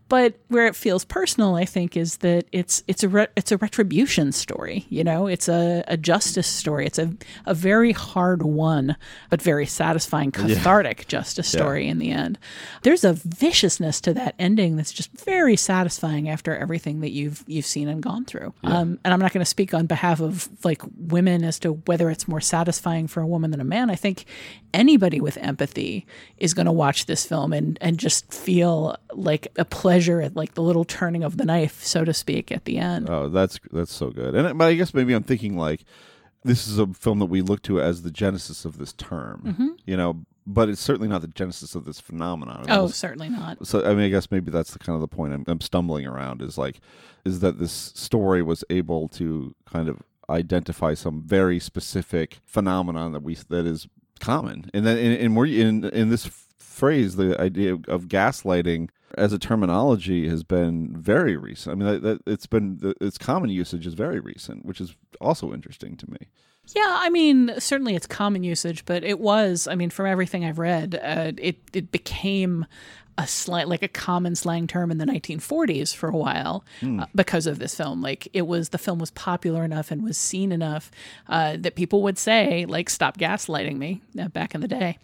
[0.09, 3.57] But where it feels personal, I think, is that it's it's a re- it's a
[3.57, 4.87] retribution story.
[4.89, 6.87] You know, it's a, a justice story.
[6.87, 7.13] It's a
[7.45, 8.97] a very hard won,
[9.31, 10.55] but very satisfying, Yeah.
[10.55, 11.59] cathartic justice Yeah.
[11.61, 12.39] story in the end.
[12.83, 17.67] There's a viciousness to that ending that's just very satisfying after everything that you've you've
[17.67, 18.55] seen and gone through.
[18.63, 22.11] Um, and I'm not going to speak on behalf of like women as to whether
[22.11, 23.91] it's more satisfying for a woman than a man.
[23.91, 24.25] I think
[24.73, 26.07] anybody with empathy
[26.39, 30.55] is going to watch this film and and just feel like a pleasure at like
[30.55, 33.09] the little turning of the knife, so to speak, at the end.
[33.11, 34.35] Oh, that's that's so good.
[34.35, 35.85] And but I guess maybe I'm thinking like
[36.45, 39.57] this is a film that we look to as the genesis of this term.
[39.59, 39.79] Mhm.
[39.85, 42.63] You know, but it's certainly not the genesis of this phenomenon.
[42.63, 43.67] It Oh, almost- certainly not.
[43.67, 46.07] So I mean, I guess maybe that's the kind of the point I'm, I'm stumbling
[46.07, 46.81] around is like,
[47.25, 53.23] is that this story was able to kind of identify some very specific phenomenon that
[53.23, 53.89] we that is
[54.21, 56.27] common, and then and, and we're in in this
[56.59, 61.73] phrase, the idea of gaslighting as a terminology has been very recent.
[61.73, 65.53] I mean, that, that, it's been its common usage is very recent, which is also
[65.53, 66.19] interesting to me.
[66.75, 69.69] Yeah, I mean, certainly it's common usage, but it was.
[69.69, 72.67] I mean, from everything I've read, uh, it it became
[73.19, 77.01] a slight like a common slang term in the 1940s for a while Hmm.
[77.01, 80.17] uh, because of this film like it was the film was popular enough and was
[80.19, 80.91] seen enough
[81.29, 84.99] uh, that people would say like stop gaslighting me uh, back in the day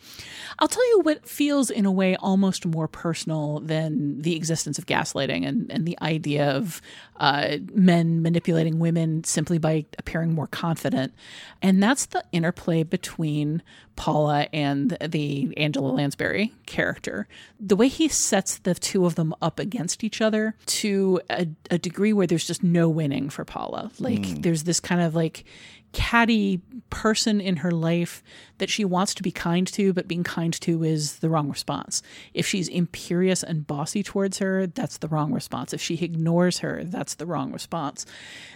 [0.59, 4.85] i'll tell you what feels in a way almost more personal than the existence of
[4.87, 6.83] gaslighting and, and the idea of
[7.18, 11.14] uh, men manipulating women simply by appearing more confident
[11.62, 13.62] and that's the interplay between
[13.94, 17.29] Paula and the Angela Lansbury character.
[17.61, 21.79] The way he sets the two of them up against each other to a, a
[21.79, 23.91] degree where there's just no winning for Paula.
[23.99, 24.43] Like Mm.
[24.43, 25.45] there's this kind of like
[25.93, 28.23] catty person in her life
[28.59, 32.03] that she wants to be kind to, but being kind to is the wrong response.
[32.33, 35.73] If she's imperious and bossy towards her, that's the wrong response.
[35.73, 38.07] If she ignores her, that's the wrong response.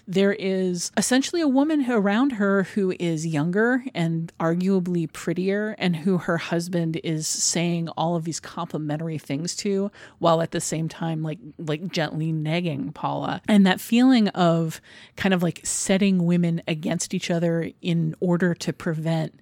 [0.06, 6.18] There is essentially a woman around her who is younger and arguably prettier, and who
[6.18, 11.22] her husband is saying all of these complimentary things to, while at the same time,
[11.22, 13.42] like like gently negging Paula.
[13.48, 14.80] And that feeling of
[15.16, 19.38] kind of like setting women against each other in order to prevent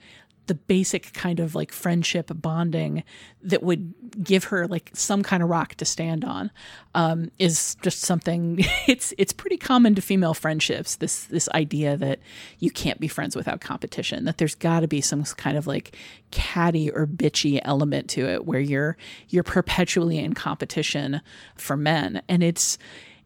[0.46, 3.02] the basic kind of like friendship bonding
[3.42, 6.50] that would give her like some kind of rock to stand on
[6.94, 12.18] um, is just something it's it's pretty common to female friendships this this idea that
[12.58, 15.96] you can't be friends without competition that there's got to be some kind of like
[16.30, 18.96] catty or bitchy element to it where you're
[19.28, 21.22] you're perpetually in competition
[21.54, 22.20] for men.
[22.28, 22.76] And it's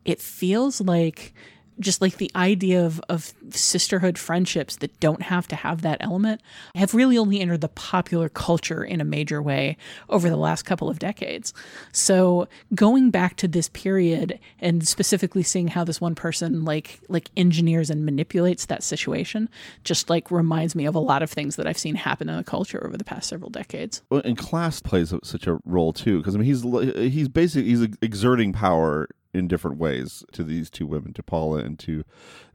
[0.04, 1.34] it feels like
[1.80, 6.40] just like the idea of, of sisterhood friendships that don't have to have that element
[6.74, 9.76] have really only entered the popular culture in a major way
[10.08, 11.52] over the last couple of decades.
[11.92, 17.30] So going back to this period and specifically seeing how this one person like like
[17.36, 19.48] engineers and manipulates that situation
[19.84, 22.44] just like reminds me of a lot of things that I've seen happen in the
[22.44, 24.02] culture over the past several decades.
[24.10, 26.62] Well, and class plays such a role too, because I mean he's
[27.12, 31.78] he's basically he's exerting power in different ways to these two women, to Paula and
[31.80, 32.04] to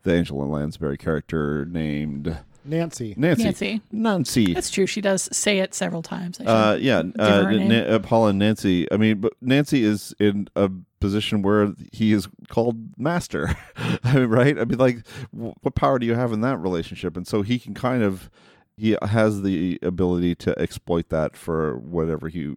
[0.03, 3.13] the Angela Lansbury character named Nancy.
[3.17, 3.43] Nancy.
[3.43, 3.81] Nancy.
[3.91, 4.53] Nancy.
[4.53, 4.85] That's true.
[4.85, 6.39] She does say it several times.
[6.39, 7.67] I Uh, yeah, uh, her a name.
[7.69, 8.91] Na- uh, Paula and Nancy.
[8.91, 13.55] I mean, but Nancy is in a position where he is called master,
[14.03, 14.57] I mean, right?
[14.57, 17.17] I mean, like, wh- what power do you have in that relationship?
[17.17, 18.29] And so he can kind of
[18.77, 22.55] he has the ability to exploit that for whatever he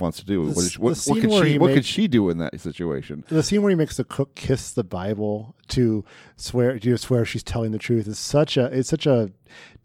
[0.00, 0.46] wants to do.
[0.46, 3.24] The what, what, what could she what make- could she do in that situation?
[3.28, 6.04] The scene where he makes the cook kiss the Bible to
[6.36, 9.30] swear to swear she's telling the truth is such a it's such a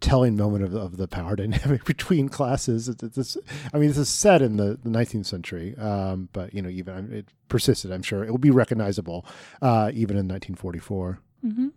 [0.00, 2.88] telling moment of, of the power dynamic between classes.
[2.88, 3.36] It's, it's,
[3.72, 7.12] I mean, this is set in the, the 19th century, um, but you know, even
[7.12, 7.92] it persisted.
[7.92, 9.26] I'm sure it will be recognizable
[9.62, 11.18] uh, even in 1944.
[11.44, 11.68] Mm-hmm.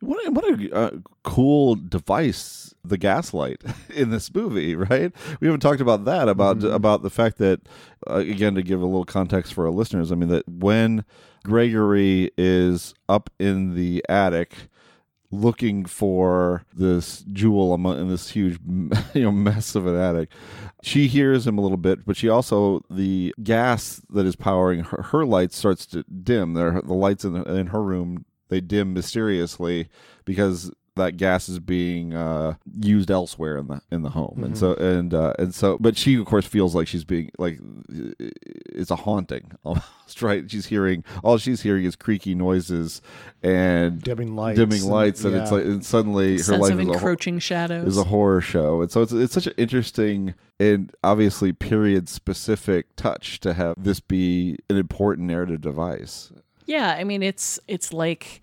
[0.00, 0.90] What a, what a uh,
[1.22, 3.62] cool device the gaslight
[3.94, 5.12] in this movie, right?
[5.40, 7.60] We haven't talked about that about about the fact that
[8.08, 10.12] uh, again to give a little context for our listeners.
[10.12, 11.04] I mean that when
[11.44, 14.68] Gregory is up in the attic
[15.30, 18.58] looking for this jewel in this huge
[19.14, 20.28] you know mess of an attic
[20.82, 25.02] she hears him a little bit but she also the gas that is powering her,
[25.02, 28.92] her lights starts to dim There, the lights in, the, in her room they dim
[28.94, 29.88] mysteriously
[30.24, 34.56] because that gas is being uh, used elsewhere in the in the home, and Mhm.
[34.56, 37.58] so and uh, and so, but she of course feels like she's being like
[38.72, 40.48] it's a haunting almost, right?
[40.48, 43.02] She's hearing all she's hearing is creaky noises
[43.42, 45.56] and Dimming lights dimming and- lights, and, it's yeah.
[45.56, 47.88] like and suddenly her Sense life of is a encroaching shadows.
[47.88, 52.94] is a horror show, and so it's it's such an interesting and obviously period specific
[52.94, 56.30] touch to have this be an important narrative device.
[56.66, 58.40] Yeah, I mean it's it's like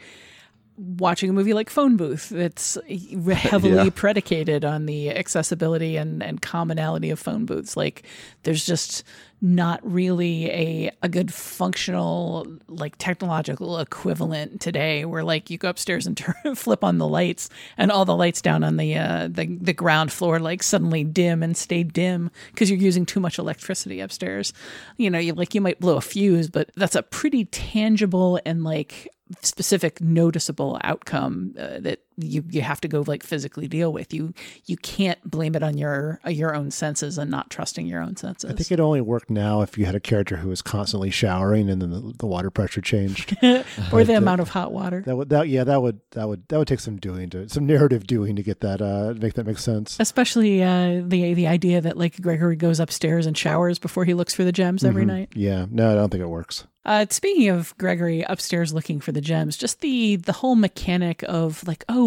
[0.78, 3.90] watching a movie like Phone Booth that's heavily Yeah.
[3.94, 7.78] predicated on the accessibility and, and commonality of phone booths.
[7.78, 8.04] Like
[8.44, 9.04] there's just
[9.44, 16.06] not really a a good functional like technological equivalent today where like you go upstairs
[16.06, 19.48] and turn flip on the lights and all the lights down on the uh the,
[19.60, 24.00] the ground floor like suddenly dim and stay dim because you're using too much electricity
[24.00, 24.54] upstairs
[24.98, 28.64] you know you like you might blow a fuse but that's a pretty tangible and
[28.64, 29.10] like
[29.42, 34.14] specific noticeable outcome uh, that you you have to go like physically deal with.
[34.14, 34.34] You
[34.66, 38.50] you can't blame it on your your own senses and not trusting your own senses.
[38.52, 41.70] I think it only worked now if you had a character who was constantly showering
[41.70, 45.02] and then the, the water pressure changed, or But, the uh, amount of hot water.
[45.06, 47.66] That would that yeah that would that would that would take some doing to some
[47.66, 49.98] narrative doing to get that uh make that make sense.
[50.00, 54.34] Especially uh, the the idea that like Gregory goes upstairs and showers before he looks
[54.34, 55.08] for the gems every Mhm.
[55.08, 55.30] night.
[55.34, 56.66] Yeah, no, I don't think it works.
[56.84, 61.64] Uh, speaking of Gregory upstairs looking for the gems, just the the whole mechanic of
[61.68, 62.01] like, oh,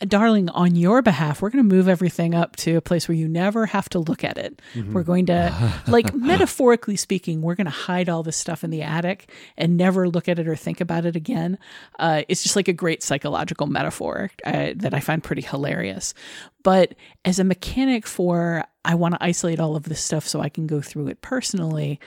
[0.00, 3.28] darling, on your behalf, we're going to move everything up to a place where you
[3.28, 4.62] never have to look at it.
[4.74, 4.92] Mhm.
[4.92, 8.82] We're going to, like, metaphorically speaking, we're going to hide all this stuff in the
[8.82, 11.58] attic and never look at it or think about it again.
[11.98, 16.14] Uh, it's just like a great psychological metaphor uh, that I find pretty hilarious.
[16.62, 20.48] But as a mechanic for, I want to isolate all of this stuff so I
[20.48, 22.00] can go through it personally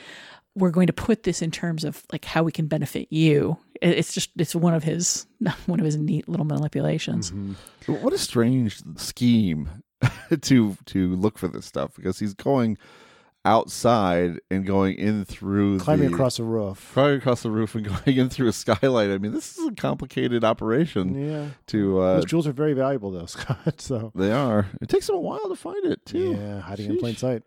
[0.58, 3.58] we're going to put this in terms of like how we can benefit you.
[3.82, 5.28] It's just it's one of his
[5.68, 7.32] one of his neat little manipulations.
[7.86, 9.70] What a strange scheme
[10.42, 12.78] to to look for this stuff because he's going
[13.46, 16.92] outside and going in through Climbing the- across a roof.
[16.94, 19.10] climbing across the roof and going in through a skylight.
[19.10, 21.16] I mean, this is a complicated operation.
[21.30, 21.48] Yeah.
[21.68, 23.80] To uh, Those jewels are very valuable though, Scott.
[23.80, 24.68] So they are.
[24.82, 26.36] It takes him a while to find it too.
[26.38, 27.44] Yeah, hiding in plain sight.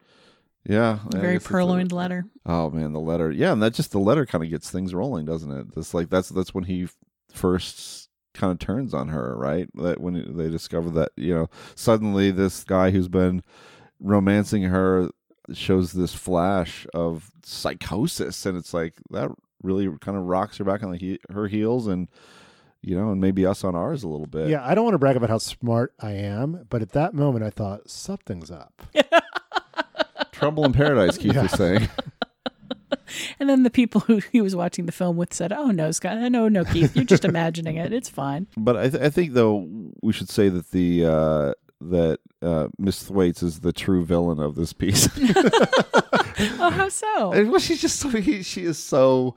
[0.64, 2.26] Yeah, I Very guess it's a- purloined letter.
[2.44, 3.30] Oh man, the letter.
[3.30, 5.74] Yeah, and that just the letter kind of gets things rolling, doesn't it?
[5.74, 6.88] That's like that's that's when he
[7.32, 9.68] first kind of turns on her, right?
[9.74, 13.42] That when they discover that you know suddenly this guy who's been
[14.00, 15.10] romancing her
[15.52, 19.30] shows this flash of psychosis, and it's like that
[19.62, 22.08] really kind of rocks her back on the he- her heels, and
[22.82, 24.48] you know, and maybe us on ours a little bit.
[24.50, 27.44] Yeah, I don't want to brag about how smart I am, but at that moment
[27.44, 28.82] I thought something's up.
[30.40, 31.42] Trouble in Paradise, Keith Yeah.
[31.42, 31.88] was saying.
[33.38, 36.16] And then the people who he was watching the film with said, "Oh no, Scott,
[36.30, 37.92] no, no, Keith, you're just imagining it.
[37.92, 39.66] It's fine." But I, th- I think though
[40.02, 44.54] we should say that the uh, that uh, Miss Thwaites is the true villain of
[44.54, 45.08] this piece.
[46.58, 47.32] Oh, how so?
[47.32, 49.34] And, well, she's just so she is so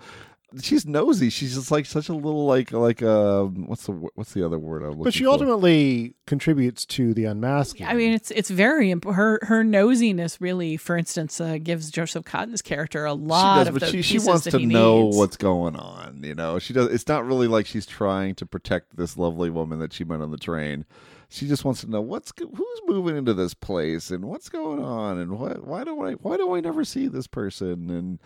[0.61, 1.29] she's nosy.
[1.29, 4.83] She's just like such a little like like uh what's the what's the other word
[4.83, 5.29] I'm looking But she for?
[5.31, 7.85] ultimately contributes to the unmasking.
[7.87, 12.25] I mean, it's it's very imp- her her nosiness really, for instance, uh, gives Joseph
[12.25, 15.03] Cotten's character a lot she does, of but the she, she wants that to know
[15.05, 15.17] needs.
[15.17, 16.21] what's going on.
[16.23, 16.89] You know, she does.
[16.89, 20.31] It's not really like she's trying to protect this lovely woman that she met on
[20.31, 20.85] the train.
[21.33, 25.17] She just wants to know what's who's moving into this place and what's going on
[25.17, 27.89] and what why do I why do I never see this person?
[27.89, 28.19] And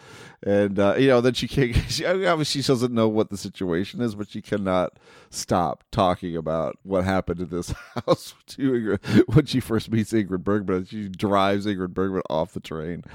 [0.44, 4.02] and uh, you know then she can't she, obviously she doesn't know what the situation
[4.02, 7.74] is but she cannot stop talking about what happened in this
[8.06, 10.84] house to when she first meets Ingrid Bergman.
[10.84, 13.06] She drives Ingrid Bergman off the train.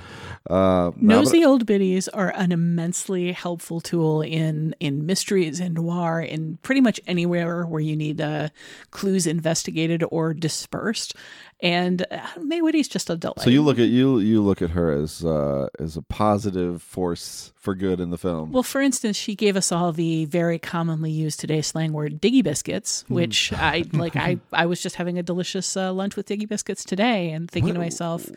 [0.48, 6.56] Uh, Nosy old biddies are an immensely helpful tool in in mysteries and noir in
[6.62, 8.48] pretty much anywhere where you need uh,
[8.90, 11.14] clues investigated or dispersed.
[11.60, 13.38] And uh, May Whitty's just a delight.
[13.40, 17.52] So you look at you you look at her as uh, as a positive force
[17.54, 18.50] for good in the film.
[18.50, 22.42] Well, for instance, she gave us all the very commonly used today slang word "diggy
[22.42, 23.14] biscuits," Hmm.
[23.14, 24.16] which I like.
[24.16, 27.74] I I was just having a delicious uh, lunch with diggy biscuits today, and thinking
[27.74, 28.28] to myself,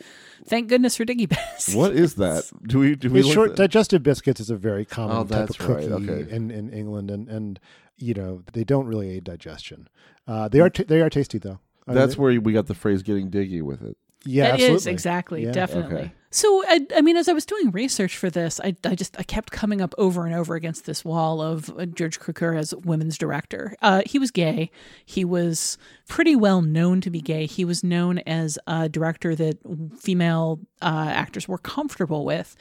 [0.45, 2.43] "Thank goodness for diggy biscuits." what is that?
[2.67, 5.51] Do we do we It's short digestive biscuits is a very common Oh, type that's
[5.59, 6.29] of cookie right, okay.
[6.35, 7.59] in, in England, and, and
[7.97, 9.87] you know they don't really aid digestion.
[10.27, 11.59] Uh, they are t- they are tasty though.
[11.87, 13.97] I That's they- where we got the phrase "getting diggy" with it.
[14.25, 14.91] yeah, That is absolutely.
[14.91, 15.51] exactly Yeah.
[15.51, 15.95] definitely.
[15.95, 16.11] Okay.
[16.31, 19.23] So I, I mean, as I was doing research for this, I, I just I
[19.23, 23.17] kept coming up over and over against this wall of uh, George Cukor as women's
[23.17, 23.73] director.
[23.81, 24.69] Uh, he was gay.
[25.05, 25.77] He was
[26.09, 27.45] pretty well known to be gay.
[27.45, 29.59] He was known as a director that
[29.97, 32.55] female uh, actors were comfortable with,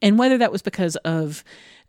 [0.00, 1.44] and whether that was because of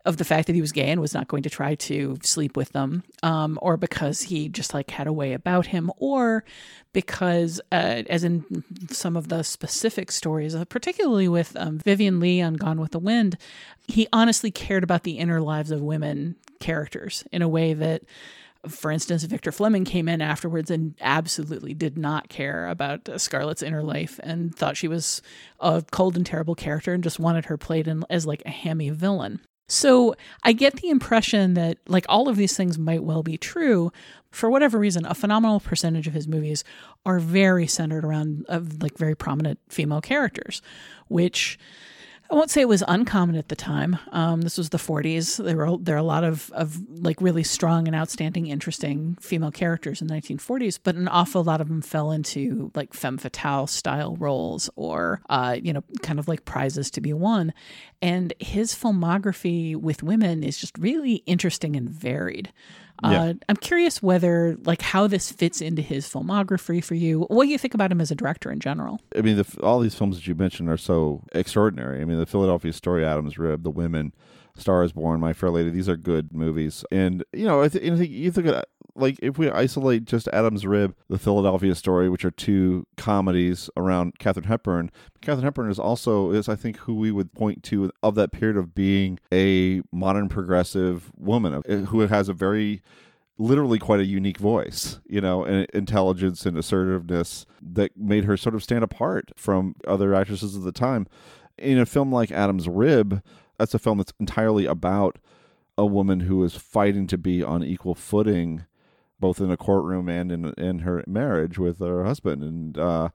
[0.06, 2.56] of the fact that he was gay and was not going to try to sleep
[2.56, 6.44] with them, um, or because he just like had a way about him, or
[6.92, 12.40] because, uh, as in some of the specific stories, uh, particularly with um, Vivien Leigh
[12.40, 13.36] on Gone with the Wind,
[13.88, 18.02] he honestly cared about the inner lives of women characters in a way that.
[18.68, 23.62] For instance, Victor Fleming came in afterwards and absolutely did not care about uh, Scarlett's
[23.62, 25.22] inner life and thought she was
[25.60, 28.90] a cold and terrible character and just wanted her played in, as like a hammy
[28.90, 29.40] villain.
[29.70, 33.92] So I get the impression that like all of these things might well be true.
[34.32, 36.64] For whatever reason, a phenomenal percentage of his movies
[37.06, 40.60] are very centered around of like very prominent female characters,
[41.06, 41.56] which
[42.30, 43.98] I won't say it was uncommon at the time.
[44.12, 45.44] Um, this was the 40s.
[45.44, 49.50] There were there are a lot of of like really strong and outstanding, interesting female
[49.50, 53.66] characters in the 1940s, but an awful lot of them fell into like femme fatale
[53.66, 57.52] style roles or uh, you know kind of like prizes to be won.
[58.00, 62.52] And his filmography with women is just really interesting and varied.
[63.02, 63.22] Yeah.
[63.22, 67.22] Uh, I'm curious whether, like, how this fits into his filmography for you.
[67.22, 69.00] What do you think about him as a director in general?
[69.16, 72.00] I mean, the, all these films that you mentioned are so extraordinary.
[72.00, 74.12] I mean, the Philadelphia Story, Adam's Rib, The Women,
[74.60, 75.70] Star is Born, My Fair Lady.
[75.70, 79.38] These are good movies, and you know, I, th- think you think of, like if
[79.38, 84.90] we isolate just Adam's Rib, The Philadelphia Story, which are two comedies around Katharine Hepburn.
[85.20, 88.56] Katharine Hepburn is also is I think who we would point to of that period
[88.56, 92.82] of being a modern progressive woman uh, who has a very
[93.40, 98.54] literally quite a unique voice, you know, and intelligence and assertiveness that made her sort
[98.54, 101.06] of stand apart from other actresses of the time.
[101.56, 103.22] In a film like Adam's Rib,
[103.60, 105.18] that's a film that's entirely about
[105.76, 108.64] a woman who is fighting to be on equal footing
[109.20, 112.42] both in a courtroom and in in her marriage with her husband.
[112.42, 113.10] And uh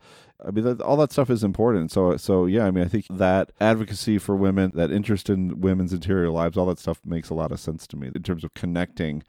[0.45, 1.91] I mean that, all that stuff is important.
[1.91, 5.93] So so yeah I mean I think that advocacy for women that interest in women's
[5.93, 8.53] interior lives all that stuff makes a lot of sense to me in terms of
[8.53, 9.23] connecting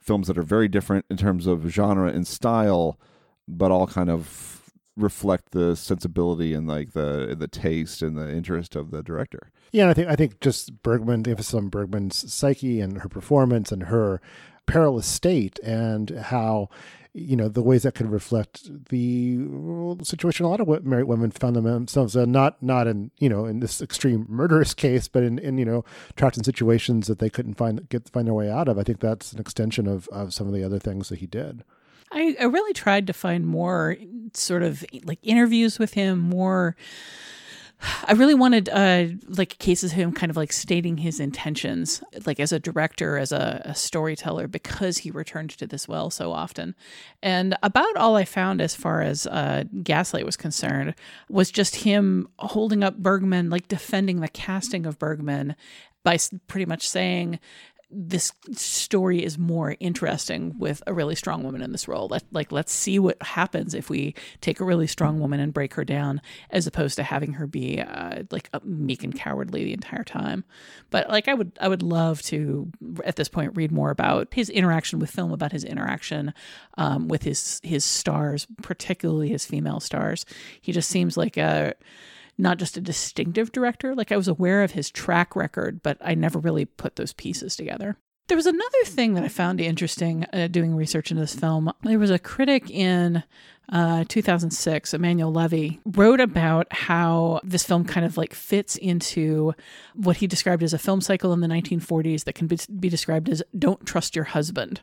[0.00, 2.98] films that are very different in terms of genre and style
[3.46, 4.62] but all kind of
[4.96, 9.50] reflect the sensibility and like the the taste and the interest of the director.
[9.72, 13.08] Yeah, and I think I think just Bergman, the emphasis on Bergman's psyche and her
[13.08, 14.20] performance and her
[14.66, 16.68] perilous state and how
[17.12, 19.38] you know the ways that could reflect the
[20.02, 23.60] situation a lot of married women found themselves in not not in you know in
[23.60, 25.84] this extreme murderous case but in, in you know
[26.16, 28.78] trapped in situations that they couldn't find get find their way out of.
[28.78, 31.64] I think that's an extension of of some of the other things that he did
[32.12, 33.96] I, I really tried to find more
[34.34, 36.76] sort of like interviews with him, more.
[38.06, 42.40] I really wanted uh, like cases of him kind of like stating his intentions, like
[42.40, 46.74] as a director, as a, a storyteller, because he returned to this well so often.
[47.22, 50.94] And about all I found as far as uh, Gaslight was concerned
[51.28, 55.54] was just him holding up Bergman, like defending the casting of Bergman
[56.04, 57.38] by pretty much saying
[57.94, 62.08] this story is more interesting with a really strong woman in this role.
[62.08, 65.74] Let like let's see what happens if we take a really strong woman and break
[65.74, 66.20] her down,
[66.50, 70.44] as opposed to having her be uh, like meek and cowardly the entire time.
[70.90, 72.70] But like I would I would love to
[73.04, 76.34] at this point read more about his interaction with film, about his interaction
[76.76, 80.26] um, with his his stars, particularly his female stars.
[80.60, 81.74] He just seems like a
[82.38, 83.94] not just a distinctive director.
[83.94, 87.56] Like I was aware of his track record, but I never really put those pieces
[87.56, 87.96] together.
[88.26, 91.70] There was another thing that I found interesting uh, doing research into this film.
[91.82, 93.22] There was a critic in
[93.70, 99.52] uh, 2006, Emanuel Levy, wrote about how this film kind of like fits into
[99.94, 103.28] what he described as a film cycle in the 1940s that can be, be described
[103.28, 104.80] as "Don't Trust Your Husband."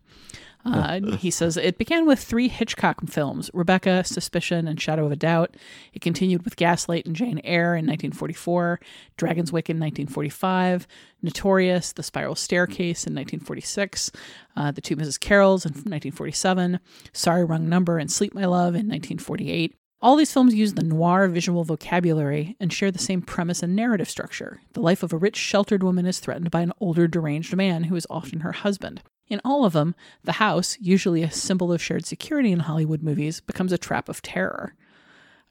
[0.64, 5.16] Uh, he says it began with three Hitchcock films Rebecca, Suspicion, and Shadow of a
[5.16, 5.56] Doubt.
[5.94, 8.80] It continued with Gaslight and Jane Eyre in 1944,
[9.18, 10.88] Dragonwyck in 1945,
[11.22, 14.12] Notorious, The Spiral Staircase in 1946,
[14.56, 15.20] uh, The Two Mrs.
[15.20, 16.80] Carrolls in 1947,
[17.14, 19.76] Sorry Wrong Number, and Sleep My Love in 1948.
[20.04, 24.10] All these films use the noir visual vocabulary and share the same premise and narrative
[24.10, 24.60] structure.
[24.74, 27.96] The life of a rich, sheltered woman is threatened by an older, deranged man who
[27.96, 29.04] is often her husband.
[29.32, 33.40] In all of them, the house, usually a symbol of shared security in Hollywood movies,
[33.40, 34.76] becomes a trap of terror.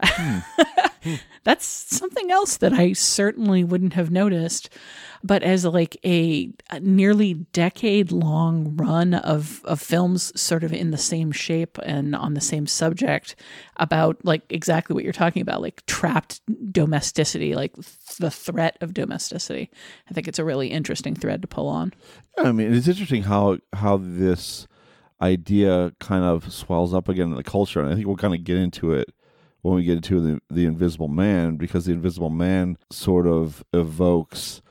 [0.02, 0.40] Hmm.
[1.44, 4.68] That's something else that I certainly wouldn't have noticed.
[5.22, 10.90] But as like a, a nearly decade long run of, of films sort of in
[10.90, 13.36] the same shape and on the same subject
[13.76, 16.40] about like exactly what you're talking about, like trapped
[16.72, 17.74] domesticity, like
[18.18, 19.70] the threat of domesticity.
[20.08, 21.92] I think it's a really interesting thread to pull on.
[22.38, 24.66] I mean, it's interesting how how this
[25.20, 28.42] idea kind of swells up again in the culture, and I think we'll kind of
[28.44, 29.12] get into it
[29.62, 34.62] when we get into the the Invisible Man, because the Invisible Man sort of evokes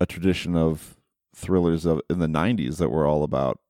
[0.00, 0.96] a tradition of
[1.34, 3.60] thrillers of in the '90s that were all about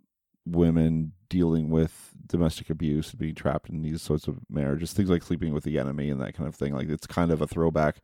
[0.46, 5.52] women dealing with domestic abuse, being trapped in these sorts of marriages, things like Sleeping
[5.52, 6.74] with the Enemy and that kind of thing.
[6.74, 7.96] Like it's kind of a throwback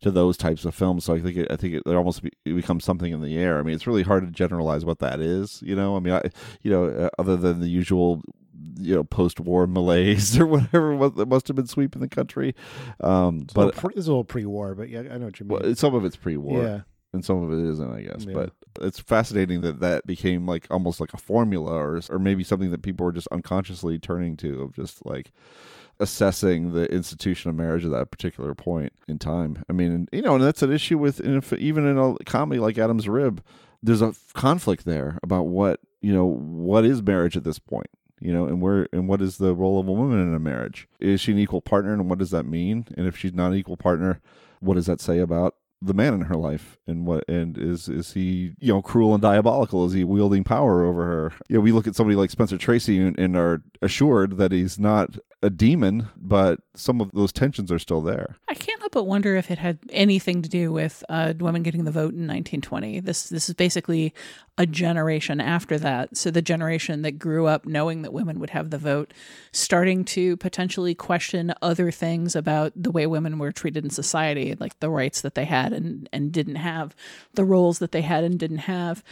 [0.00, 1.04] to those types of films.
[1.04, 3.36] So I think it, I think it, it almost be, it becomes something in the
[3.38, 3.58] air.
[3.58, 5.62] I mean, it's really hard to generalize what that is.
[5.62, 6.22] You know, I mean, I,
[6.62, 8.22] you know, uh, other than the usual
[8.78, 12.54] you know post-war malaise or whatever that must have been sweeping the country
[13.00, 15.58] um It's but pre, it's a little pre-war but yeah i know what you mean
[15.62, 16.80] well, some of it's pre-war Yeah.
[17.12, 18.34] and some of it isn't i guess Yeah.
[18.34, 18.52] but
[18.82, 22.82] it's fascinating that that became like almost like a formula or or maybe something that
[22.82, 25.32] people were just unconsciously turning to of just like
[25.98, 30.22] assessing the institution of marriage at that particular point in time i mean and, you
[30.22, 31.20] know and that's an issue with
[31.58, 33.42] even in a comedy like adam's rib
[33.82, 37.88] there's a conflict there about what you know what is marriage at this point
[38.20, 40.88] you know and where and what is the role of a woman in a marriage?
[41.00, 42.86] Is she an equal partner and what does that mean?
[42.96, 44.20] And if she's not an equal partner
[44.60, 46.78] what does that say about the man in her life?
[46.86, 49.86] And what and is is he you know cruel and diabolical?
[49.86, 51.32] Is he wielding power over her?
[51.48, 54.78] You know we look at somebody like spencer tracy and, and are assured that he's
[54.78, 59.04] not a demon but some of those tensions are still there I can't help but
[59.04, 63.00] wonder if it had anything to do with uh, women getting the vote in 1920.
[63.00, 64.12] This this is basically
[64.58, 66.16] a generation after that.
[66.16, 69.14] So the generation that grew up knowing that women would have the vote,
[69.52, 74.78] starting to potentially question other things about the way women were treated in society, like
[74.80, 76.94] the rights that they had and and didn't have,
[77.34, 79.02] the roles that they had and didn't have.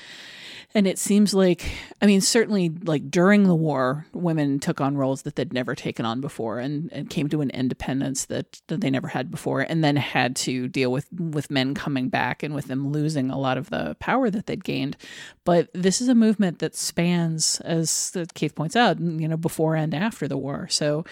[0.74, 1.70] And it seems like,
[2.02, 6.04] I mean, certainly like during the war, women took on roles that they'd never taken
[6.04, 9.82] on before and, and came to an independence that, that they never had before, and
[9.82, 13.58] then had to deal with, with men coming back and with them losing a lot
[13.58, 14.96] of the power that they'd gained.
[15.44, 19.94] But this is a movement that spans, as Keith points out, you know, before and
[19.94, 20.68] after the war.
[20.68, 21.04] So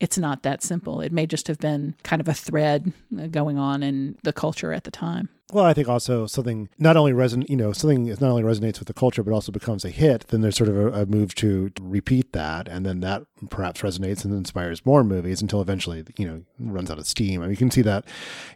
[0.00, 1.00] it's not that simple.
[1.00, 4.72] It may just have been kind of a thread uh, going on in the culture
[4.72, 5.28] at the time.
[5.50, 8.80] Well, I think also something not only reson, you know, something that not only resonates
[8.80, 10.26] with the culture, but also becomes a hit.
[10.28, 13.80] Then there's sort of a, a move to, to repeat that, and then that perhaps
[13.80, 17.40] resonates and inspires more movies until eventually, you know, runs out of steam.
[17.40, 18.04] I mean, you can see that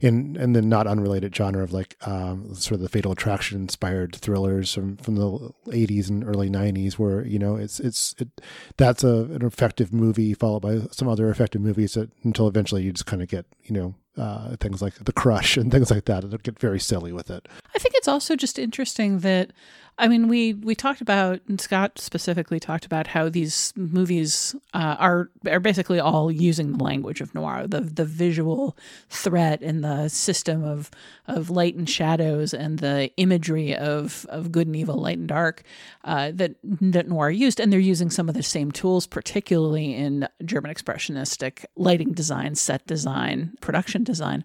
[0.02, 4.14] in in the not unrelated genre of like um, sort of the Fatal Attraction inspired
[4.14, 8.28] thrillers from from the 80s and early 90s, where you know it's it's it,
[8.76, 12.92] that's a an effective movie followed by some other effective movies that until eventually you
[12.92, 16.24] just kind of get you know uh, things like the crush and things like that.
[16.24, 17.48] It'll get very silly with it.
[17.74, 19.52] I think it's also just interesting that
[19.98, 24.96] I mean we we talked about and Scott specifically talked about how these movies uh,
[24.98, 28.76] are are basically all using the language of noir, the the visual
[29.10, 30.90] threat and the system of
[31.28, 35.62] of light and shadows and the imagery of of good and evil, light and dark
[36.04, 40.26] uh, that that noir used, and they're using some of the same tools, particularly in
[40.44, 44.44] German expressionistic lighting design, set design, production design,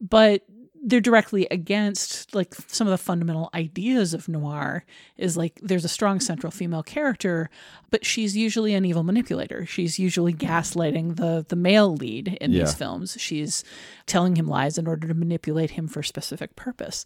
[0.00, 0.42] but
[0.86, 4.84] they're directly against like some of the fundamental ideas of noir
[5.16, 7.48] is like there's a strong central female character
[7.90, 9.64] but she's usually an evil manipulator.
[9.66, 12.64] She's usually gaslighting the the male lead in Yeah.
[12.64, 13.16] these films.
[13.18, 13.64] She's
[14.06, 17.04] telling him lies in order to manipulate him for a specific purpose.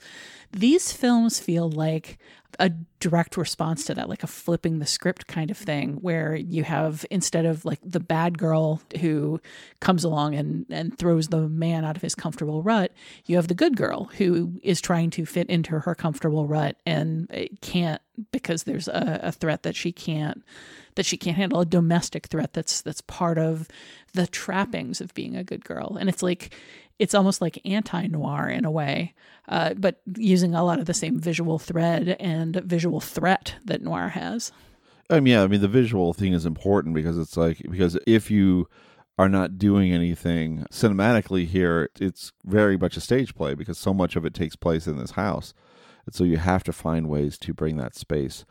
[0.50, 2.18] These films feel like
[2.58, 2.70] a
[3.00, 7.04] direct response to that like a flipping the script kind of thing where you have
[7.10, 9.40] instead of like the bad girl who
[9.80, 12.92] comes along and and throws the man out of his comfortable rut
[13.26, 17.30] you have the good girl who is trying to fit into her comfortable rut and
[17.60, 20.42] can't because there's a, a threat that she can't
[20.98, 23.68] that she can't handle a domestic threat that's that's part of
[24.14, 25.96] the trappings of being a good girl.
[25.98, 26.52] And it's like
[26.98, 29.14] it's almost like anti-noir in a way
[29.48, 34.08] uh, but using a lot of the same visual thread and visual threat that noir
[34.08, 34.52] has
[35.20, 38.68] mean, yeah, I mean the visual thing is important because it's like because if you
[39.18, 44.16] are not doing anything cinematically here, it's very much a stage play because so much
[44.16, 45.54] of it takes place in this house.
[46.06, 48.44] And so you have to find ways to bring that space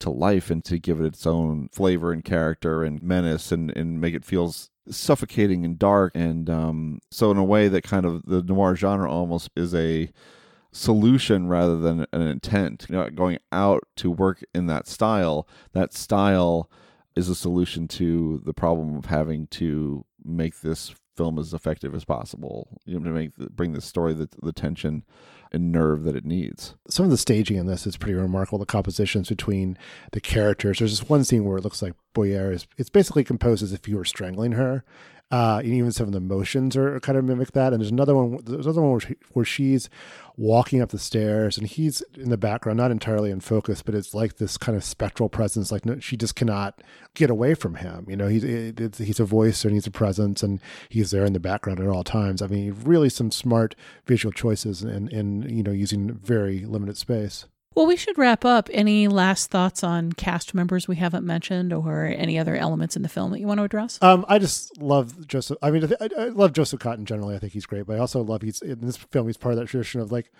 [0.00, 4.00] to life and to give it its own flavor and character and menace and, and
[4.00, 4.54] make it feel
[4.88, 6.12] suffocating and dark.
[6.14, 10.10] And um, so, in a way, that kind of the noir genre almost is a
[10.72, 12.86] solution rather than an intent.
[12.88, 16.70] You know, going out to work in that style, that style
[17.16, 22.04] is a solution to the problem of having to make this film as effective as
[22.04, 22.80] possible.
[22.84, 25.04] You know, to make the, bring the story the, the tension
[25.52, 26.74] and nerve that it needs.
[26.88, 28.58] Some of the staging in this is pretty remarkable.
[28.58, 29.78] The compositions between
[30.12, 30.78] the characters.
[30.78, 32.66] There's this one scene where it looks like Boyer is.
[32.76, 34.84] It's basically composed as if you were strangling her.
[35.34, 37.72] Uh, and even some of the motions are kind of mimic that.
[37.72, 38.38] And there's another one.
[38.44, 39.90] There's another one where, she, where she's
[40.36, 44.14] walking up the stairs and he's in the background, not entirely in focus, but it's
[44.14, 45.72] like this kind of spectral presence.
[45.72, 46.82] Like no, she just cannot
[47.14, 48.06] get away from him.
[48.08, 51.32] You know, he's it, he's a voice and he's a presence, and he's there in
[51.32, 52.40] the background at all times.
[52.40, 53.74] I mean, really some smart
[54.06, 57.46] visual choices and and you know using very limited space.
[57.74, 62.04] Well we should wrap up any last thoughts on cast members we haven't mentioned or
[62.06, 65.26] any other elements in the film that you want to address Um, I just love
[65.26, 65.58] Joseph.
[65.62, 67.34] I mean, I, I I love Joseph Cotten generally.
[67.34, 69.26] I think he's great, but I also love he's in this film.
[69.26, 70.30] He's part of that tradition of like,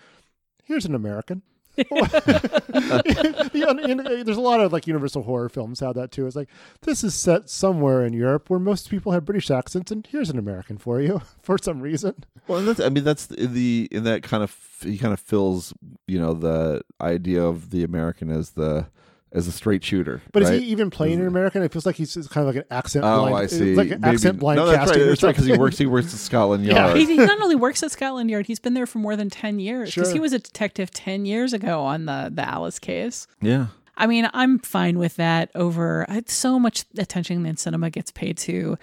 [0.63, 1.41] here's an American.
[1.77, 6.27] You know, uh, there's a lot of like Universal horror films have that too.
[6.27, 6.49] It's like
[6.81, 10.37] this is set somewhere in Europe where most people have British accents, and here's an
[10.37, 12.23] American for you for some reason.
[12.47, 15.73] Well, that's, I mean, that's the in that kind of he kind of fills
[16.07, 18.87] you know the idea of the American as the
[19.35, 20.21] as a straight shooter.
[20.31, 20.53] But right?
[20.53, 21.61] is he even playing an American?
[21.61, 23.05] It feels like he's kind of like an accent.
[23.05, 23.75] Oh, blind, I see.
[23.75, 24.97] Like an Maybe- accent blind no, that's casting.
[24.99, 25.05] right.
[25.05, 25.77] or That's right because he works.
[25.77, 26.87] He works at Scotland Yeah.
[26.87, 26.97] Yard.
[26.97, 29.59] he, he not only works at Scotland Yard, he's been there for more than 10
[29.59, 30.13] years because Sure.
[30.13, 33.27] he was a detective 10 years ago on the, the Alice case.
[33.41, 33.67] Yeah.
[33.97, 38.37] I mean, I'm fine with that over I- so much attention in cinema gets paid
[38.39, 38.77] to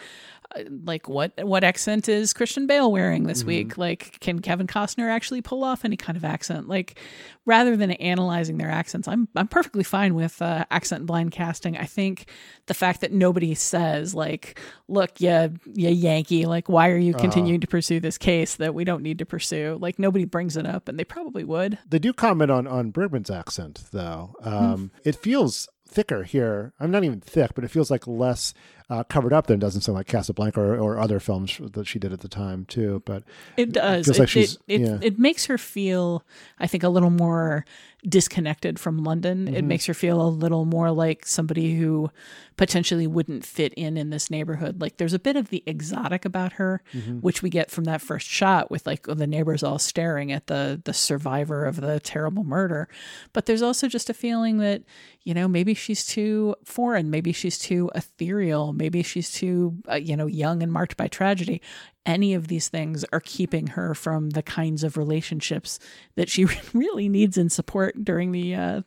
[0.85, 3.49] like what what accent is Christian Bale wearing this Mm-hmm.
[3.49, 3.79] week?
[3.79, 6.69] Like, can Kevin Costner actually pull off any kind of accent?
[6.69, 6.99] Like,
[7.47, 11.77] rather than analyzing their accents, I'm I'm perfectly fine with uh, accent blind casting.
[11.77, 12.31] I think
[12.67, 17.21] the fact that nobody says like, "Look, yeah, yeah, Yankee, like, why are you Uh-huh.
[17.21, 20.67] continuing to pursue this case that we don't need to pursue?" Like, nobody brings it
[20.67, 21.79] up, and they probably would.
[21.89, 24.35] They do comment on on Bergman's accent though.
[24.43, 24.49] Hmm.
[24.49, 26.73] Um, It feels thicker here.
[26.81, 28.55] I'm not even thick, but it feels like less
[28.91, 32.13] uh, covered up Then doesn't sound like Casablanca or, or other films that she did
[32.13, 33.03] at the time too.
[33.05, 33.23] But
[33.57, 34.09] It does.
[34.09, 34.99] It, like it, it, yeah.
[35.01, 36.25] it makes her feel,
[36.59, 37.65] I think, a little more
[38.07, 39.47] disconnected from London.
[39.47, 39.69] It Mhm.
[39.69, 42.11] makes her feel a little more like somebody who
[42.57, 44.81] potentially wouldn't fit in in this neighborhood.
[44.81, 47.21] Like there's a bit of the exotic about her, Mhm.
[47.23, 50.81] which we get from that first shot with like the neighbors all staring at the
[50.85, 52.89] the survivor of the terrible murder.
[53.33, 54.83] But there's also just a feeling that
[55.23, 60.17] you know maybe she's too foreign, maybe she's too ethereal, maybe she's too uh, you
[60.17, 61.61] know young and marked by tragedy.
[62.05, 65.79] Any of these things are keeping her from the kinds of relationships
[66.17, 68.83] that she really needs in support during the uh,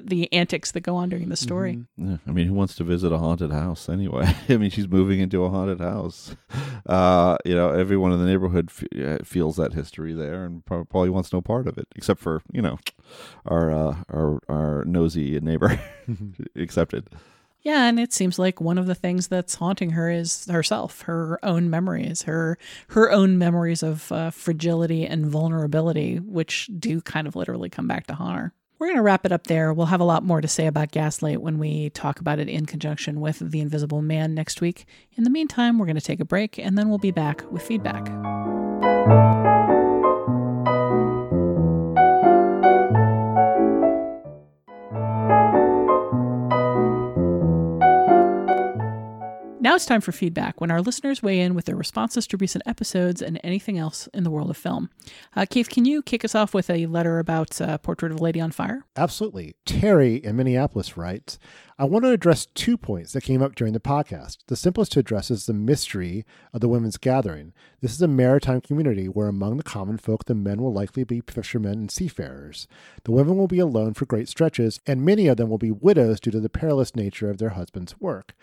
[0.00, 1.80] the antics that go on during the story.
[1.96, 4.32] Yeah, I mean, who wants to visit a haunted house anyway?
[4.48, 6.36] I mean, she's moving into a haunted house.
[6.86, 11.10] Uh, you know, everyone in the neighborhood f- uh, feels that history there, and probably
[11.10, 12.78] wants no part of it, except for you know,
[13.44, 15.78] our uh, our our nosy neighbor,
[16.56, 17.08] accepted.
[17.62, 21.38] Yeah, and it seems like one of the things that's haunting her is herself, her
[21.42, 22.58] own memories, her
[22.88, 28.06] her own memories of uh, fragility and vulnerability, which do kind of literally come back
[28.06, 28.52] to haunt her.
[28.78, 29.74] We're going to wrap it up there.
[29.74, 32.64] We'll have a lot more to say about Gaslight when we talk about it in
[32.64, 34.86] conjunction with The Invisible Man next week.
[35.16, 37.60] In the meantime, we're going to take a break and then we'll be back with
[37.62, 38.06] feedback.
[49.70, 52.64] Now it's time for feedback when our listeners weigh in with their responses to recent
[52.66, 54.90] episodes and anything else in the world of film.
[55.36, 58.20] Uh, Keith, can you kick us off with a letter about uh, Portrait of a
[58.20, 58.82] Lady on Fire?
[58.96, 59.54] Absolutely.
[59.64, 61.38] Terry in Minneapolis writes
[61.78, 64.38] I want to address two points that came up during the podcast.
[64.48, 67.52] The simplest to address is the mystery of the women's gathering.
[67.80, 71.22] This is a maritime community where, among the common folk, the men will likely be
[71.26, 72.66] fishermen and seafarers.
[73.04, 76.18] The women will be alone for great stretches, and many of them will be widows
[76.18, 78.34] due to the perilous nature of their husband's work.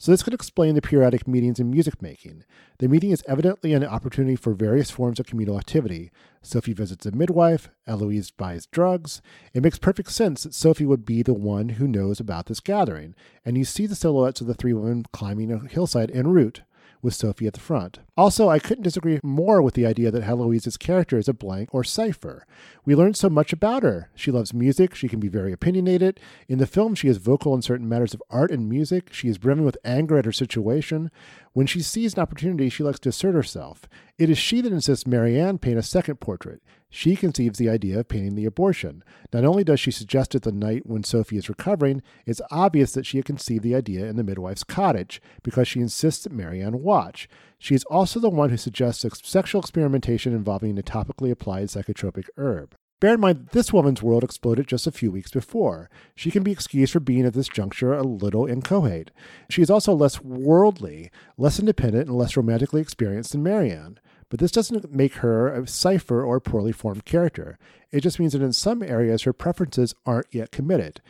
[0.00, 2.44] So this could explain the periodic meetings in music making.
[2.78, 6.12] The meeting is evidently an opportunity for various forms of communal activity.
[6.40, 9.20] Sophie visits a midwife, Eloise buys drugs.
[9.52, 13.16] It makes perfect sense that Sophie would be the one who knows about this gathering,
[13.44, 16.62] and you see the silhouettes of the three women climbing a hillside en route,
[17.02, 18.00] with Sophie at the front.
[18.16, 21.84] Also, I couldn't disagree more with the idea that Heloise's character is a blank or
[21.84, 22.44] cipher.
[22.84, 24.10] We learn so much about her.
[24.14, 26.18] She loves music, she can be very opinionated.
[26.48, 29.12] In the film, she is vocal in certain matters of art and music.
[29.12, 31.10] She is brimming with anger at her situation.
[31.58, 33.88] When she sees an opportunity, she likes to assert herself.
[34.16, 36.62] It is she that insists Marianne paint a second portrait.
[36.88, 39.02] She conceives the idea of painting the abortion.
[39.32, 43.06] Not only does she suggest it the night when Sophie is recovering, it's obvious that
[43.06, 47.28] she had conceived the idea in the midwife's cottage because she insists that Marianne watch.
[47.58, 52.76] She is also the one who suggests sexual experimentation involving a topically applied psychotropic herb.
[53.00, 55.88] Bear in mind this woman's world exploded just a few weeks before.
[56.16, 59.12] She can be excused for being at this juncture a little inchoate.
[59.48, 64.00] She is also less worldly, less independent, and less romantically experienced than Marianne.
[64.28, 67.56] But this doesn't make her a cipher or a poorly formed character.
[67.92, 71.00] It just means that in some areas her preferences aren't yet committed.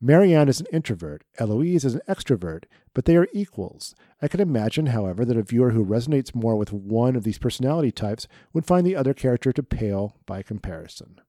[0.00, 3.94] Marianne is an introvert, Eloise is an extrovert, but they are equals.
[4.20, 7.92] I can imagine, however, that a viewer who resonates more with one of these personality
[7.92, 11.20] types would find the other character to pale by comparison.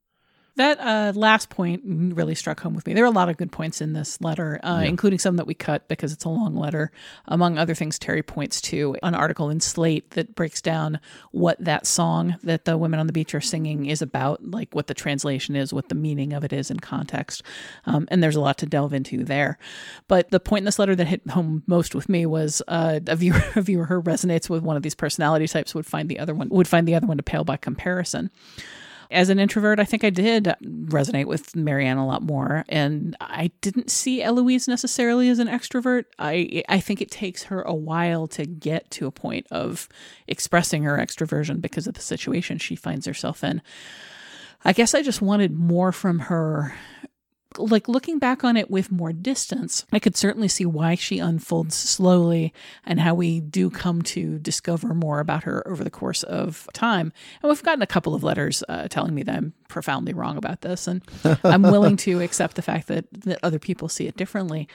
[0.57, 2.93] That uh, last point really struck home with me.
[2.93, 4.89] There are a lot of good points in this letter, uh, Yeah.
[4.89, 6.91] including some that we cut because it's a long letter.
[7.27, 10.99] Among other things, Terry points to an article in Slate that breaks down
[11.31, 14.87] what that song that the women on the beach are singing is about, like what
[14.87, 17.43] the translation is, what the meaning of it is in context.
[17.85, 19.59] Um, and there's a lot to delve into there.
[20.07, 23.15] But the point in this letter that hit home most with me was uh, a
[23.15, 26.33] viewer, a viewer who resonates with one of these personality types would find the other
[26.33, 28.31] one would find the other one to pale by comparison.
[29.09, 33.51] As an introvert, I think I did resonate with Marianne a lot more, and I
[33.61, 36.05] didn't see Eloise necessarily as an extrovert.
[36.19, 39.87] I I think it takes her a while to get to a point of
[40.27, 43.61] expressing her extroversion because of the situation she finds herself in.
[44.65, 46.75] I guess I just wanted more from her.
[47.57, 51.75] Like looking back on it with more distance, I could certainly see why she unfolds
[51.75, 52.53] slowly
[52.85, 57.13] and how we do come to discover more about her over the course of time.
[57.41, 60.61] And we've gotten a couple of letters uh, telling me that I'm profoundly wrong about
[60.61, 61.01] this, and
[61.43, 64.67] I'm willing to accept the fact that, that other people see it differently.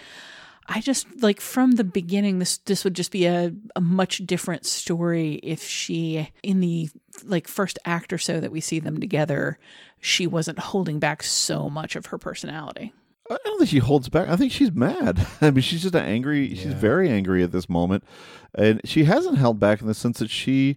[0.68, 4.64] I just like from the beginning this this would just be a, a much different
[4.64, 6.88] story if she in the
[7.24, 9.58] like first act or so that we see them together,
[10.00, 12.92] she wasn't holding back so much of her personality.
[13.30, 14.28] I don't think she holds back.
[14.28, 15.26] I think she's mad.
[15.40, 16.54] I mean, she's just angry.
[16.54, 18.04] She's very angry at this moment,
[18.54, 20.76] and she hasn't held back in the sense that she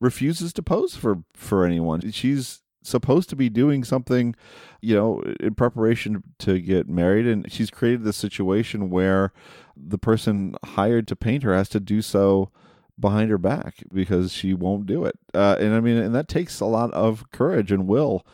[0.00, 2.10] refuses to pose for for anyone.
[2.10, 4.34] She's supposed to be doing something,
[4.80, 9.32] you know, in preparation to get married, and she's created this situation where
[9.76, 12.50] the person hired to paint her has to do so
[12.98, 15.18] behind her back because she won't do it.
[15.34, 18.24] Uh, and I mean, and that takes a lot of courage and will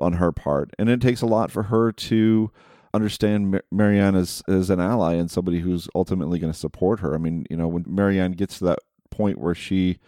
[0.00, 2.50] on her part, and it takes a lot for her to
[2.92, 7.14] understand Mar- Marianne as, as an ally and somebody who's ultimately going to support her.
[7.14, 8.78] I mean, you know, when Marianne gets to that
[9.10, 9.98] point where she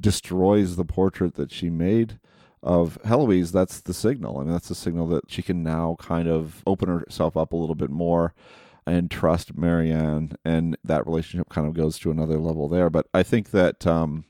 [0.00, 2.18] destroys the portrait that she made
[2.64, 4.38] of Heloise, that's the signal.
[4.38, 7.56] I mean, that's the signal that she can now kind of open herself up a
[7.56, 8.34] little bit more
[8.86, 12.90] and trust Marianne, and that relationship kind of goes to another level there.
[12.90, 14.24] But I think that um,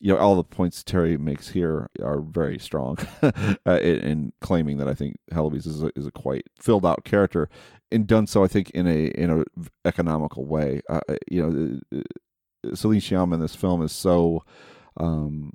[0.00, 3.32] you know all the points Terry makes here are very strong uh,
[3.66, 7.48] in, in, claiming that I think Heloise is a, is a quite filled out character,
[7.90, 9.44] and done so I think in a in a
[9.84, 10.82] economical way.
[10.88, 11.00] Uh,
[11.30, 14.44] you know, uh, Celine Sciamma in this film is so
[14.98, 15.52] um,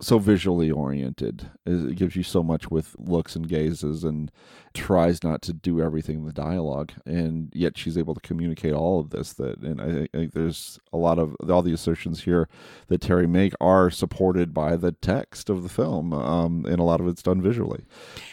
[0.00, 1.50] so visually oriented.
[1.66, 4.30] It gives you so much with looks and gazes and
[4.72, 6.92] tries not to do everything in the dialogue.
[7.04, 9.32] And yet she's able to communicate all of this.
[9.34, 12.48] That and I, think there's a lot of all the assertions here
[12.88, 17.00] that Terry make are supported by the text of the film, um, and a lot
[17.00, 17.84] of it's done visually.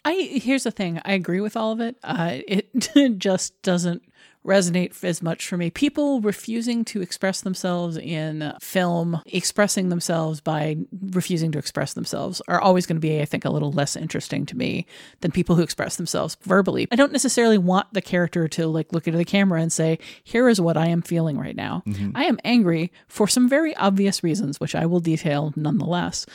[0.06, 1.02] I here's the thing.
[1.04, 1.98] I agree with all of it.
[2.04, 2.70] Uh, it
[3.18, 4.04] just doesn't
[4.48, 5.70] resonate as much for me.
[5.70, 10.78] People refusing to express themselves in film, expressing themselves by
[11.12, 14.46] refusing to express themselves, are always going to be, I think, a little less interesting
[14.48, 14.88] to me
[15.20, 16.88] than people who express themselves verbally.
[16.92, 20.48] I don't necessarily want the character to like look into the camera and say, "Here
[20.48, 21.84] is what I am feeling right now.
[21.86, 22.12] Mm-hmm.
[22.16, 26.26] I am angry for some very obvious reasons, which I will detail nonetheless."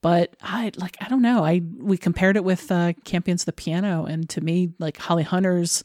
[0.00, 1.44] but I like I don't know.
[1.44, 5.82] I we compared it with uh, Campion's the piano, and to me, like Holly Hunter's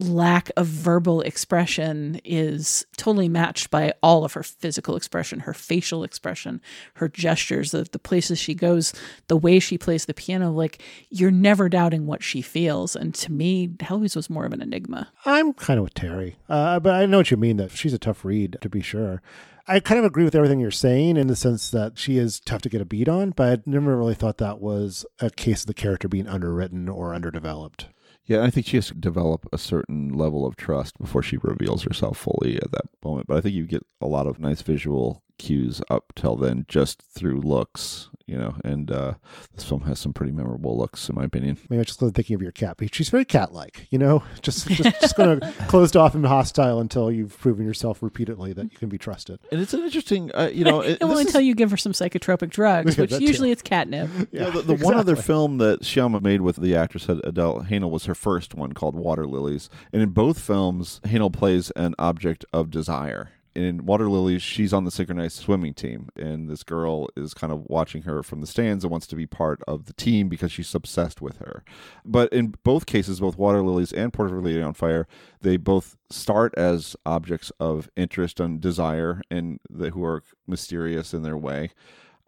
[0.00, 6.04] lack of verbal expression is totally matched by all of her physical expression, her facial
[6.04, 6.60] expression,
[6.94, 8.92] her gestures, the, the places she goes,
[9.26, 10.52] the way she plays the piano.
[10.52, 12.94] Like you're never doubting what she feels.
[12.94, 15.08] And to me, Heloise was more of an enigma.
[15.24, 17.56] I'm kind of with Terry, uh, but I know what you mean.
[17.56, 19.20] That she's a tough read, to be sure.
[19.66, 22.62] I kind of agree with everything you're saying in the sense that she is tough
[22.62, 25.66] to get a beat on, but I never really thought that was a case of
[25.66, 27.86] the character being underwritten or underdeveloped.
[28.28, 31.84] Yeah, I think she has to develop a certain level of trust before she reveals
[31.84, 33.26] herself fully at that moment.
[33.26, 37.00] But I think you get a lot of nice visual cues up till then just
[37.00, 39.14] through looks, you know, and uh,
[39.54, 41.58] this film has some pretty memorable looks, in my opinion.
[41.68, 42.76] Maybe I'm just thinking of your cat.
[42.92, 46.78] She's very cat like, you know, just just, just kind of closed off and hostile
[46.78, 49.40] until you've proven yourself repeatedly that you can be trusted.
[49.50, 51.46] And it's an interesting, uh, you know, it, well, until is...
[51.46, 53.52] you give her some psychotropic drugs, which usually too.
[53.52, 54.10] it's catnip.
[54.30, 54.84] Yeah, the, the exactly.
[54.84, 58.72] one other film that Sciamma made with the actress Adele Haenel was her first one
[58.72, 59.70] called Water Lilies.
[59.92, 64.84] And in both films, Haenel plays an object of desire in Water Lilies, she's on
[64.84, 68.84] the synchronized swimming team, and this girl is kind of watching her from the stands
[68.84, 71.64] and wants to be part of the team because she's obsessed with her.
[72.04, 75.08] But in both cases, both Water Lilies and Portrait of Lady on Fire,
[75.40, 81.22] they both start as objects of interest and desire, and the, who are mysterious in
[81.22, 81.70] their way.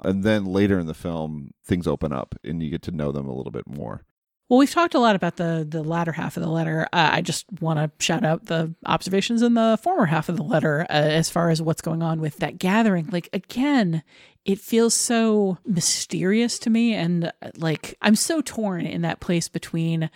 [0.03, 3.29] And then later in the film, things open up, and you get to know them
[3.29, 4.03] a little bit more.
[4.51, 6.83] Well, we've talked a lot about the the latter half of the letter.
[6.93, 10.43] Uh, I just want to shout out the observations in the former half of the
[10.43, 13.09] letter uh, as far as what's going on with that gathering.
[13.13, 14.03] Like again,
[14.45, 19.47] it feels so mysterious to me, and uh, like I'm so torn in that place
[19.47, 20.11] between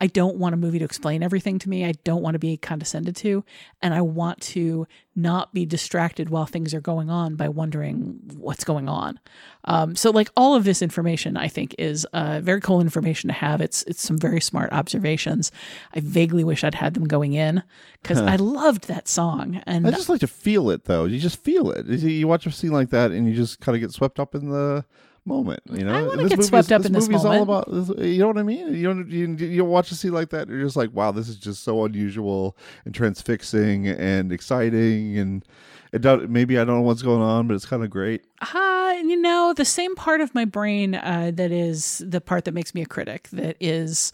[0.00, 1.84] I don't want a movie to explain everything to me.
[1.84, 3.44] I don't want to be condescended to.
[3.80, 8.64] And I want to not be distracted while things are going on by wondering what's
[8.64, 9.20] going on.
[9.64, 13.34] Um, so, like all of this information, I think is uh, very cool information to
[13.34, 13.60] have.
[13.60, 15.52] It's it's some very smart observations.
[15.94, 17.62] I vaguely wish I'd had them going in
[18.02, 18.26] because huh.
[18.26, 19.62] I loved that song.
[19.66, 21.04] And I just like to feel it, though.
[21.04, 21.86] You just feel it.
[21.86, 24.48] You watch a scene like that, and you just kind of get swept up in
[24.48, 24.84] the
[25.24, 25.60] moment.
[25.70, 27.34] You know, I want to get swept up in this moment.
[27.34, 27.98] all about.
[27.98, 28.74] You know what I mean?
[28.74, 31.36] You don't you, you watch a scene like that, you're just like, wow, this is
[31.36, 35.44] just so unusual and transfixing and exciting, and
[35.92, 38.24] it does, maybe I don't know what's going on, but it's kind of great.
[38.40, 42.44] Uh, and you know, the same part of my brain uh, that is the part
[42.46, 44.12] that makes me a critic, that is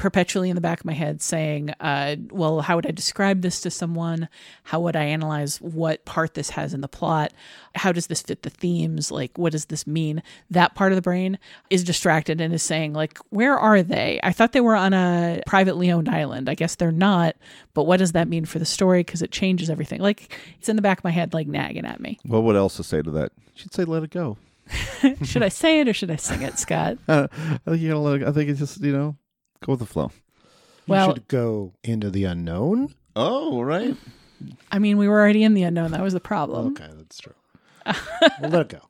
[0.00, 3.60] perpetually in the back of my head saying, uh, well, how would I describe this
[3.60, 4.30] to someone?
[4.64, 7.34] How would I analyze what part this has in the plot?
[7.74, 9.10] How does this fit the themes?
[9.10, 10.22] Like, what does this mean?
[10.48, 11.38] That part of the brain
[11.68, 14.18] is distracted and is saying, like, where are they?
[14.22, 16.48] I thought they were on a privately owned island.
[16.48, 17.36] I guess they're not,
[17.74, 19.00] but what does that mean for the story?
[19.00, 20.00] Because it changes everything.
[20.00, 22.18] Like, it's in the back of my head, like nagging at me.
[22.24, 23.32] Well what would else to say to that?
[23.54, 24.38] She'd say, "Let it go."
[25.24, 26.96] should I say it or should I sing it, Scott?
[27.06, 28.22] Uh, I think you gotta let.
[28.22, 29.16] It, I think it's just you know,
[29.64, 30.10] go with the flow.
[30.86, 32.94] Well- you should go into the unknown.
[33.16, 33.96] Oh, right.
[34.72, 35.90] I mean, we were already in the unknown.
[35.92, 36.68] That was the problem.
[36.68, 37.34] Okay, that's true.
[38.40, 38.80] we'll let it go.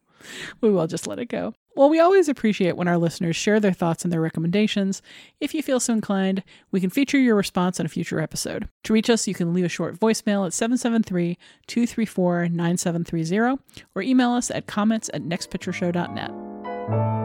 [0.60, 1.54] we will just let it go.
[1.76, 5.02] Well, we always appreciate when our listeners share their thoughts and their recommendations.
[5.40, 8.68] If you feel so inclined, we can feature your response on a future episode.
[8.84, 13.62] To reach us, you can leave a short voicemail at 773 234 9730
[13.94, 17.19] or email us at comments at nextpictureshow.net.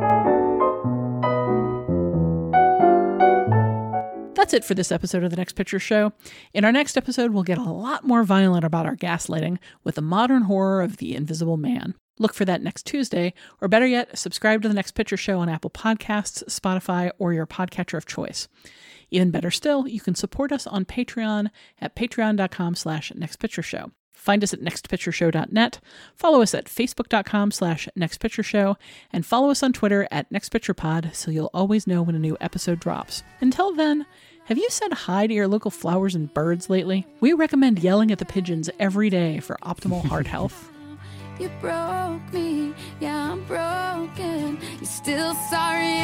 [4.46, 6.14] That's it for this episode of The Next Picture Show.
[6.54, 10.04] In our next episode, we'll get a lot more violent about our gaslighting with the
[10.04, 11.96] modern horror of The Invisible Man.
[12.20, 15.50] Look for that next Tuesday, or better yet, subscribe to The Next Picture Show on
[15.50, 18.48] Apple Podcasts, Spotify, or your podcatcher of choice.
[19.10, 21.50] Even better still, you can support us on Patreon
[21.82, 23.94] at patreon.com slash nextpictureshow.
[24.16, 25.80] Find us at nextpictureshow.net,
[26.16, 28.76] follow us at facebook.com slash nextpictureshow,
[29.14, 32.80] and follow us on Twitter at nextpicturepod so you'll always know when a new episode
[32.80, 33.24] drops.
[33.42, 34.06] Until then,
[34.46, 37.06] have you said hi to your local flowers and birds lately?
[37.20, 40.72] We recommend yelling at the pigeons every day for optimal heart health.
[41.40, 44.58] You broke me, yeah, I'm broken.
[44.80, 45.96] You're still sorry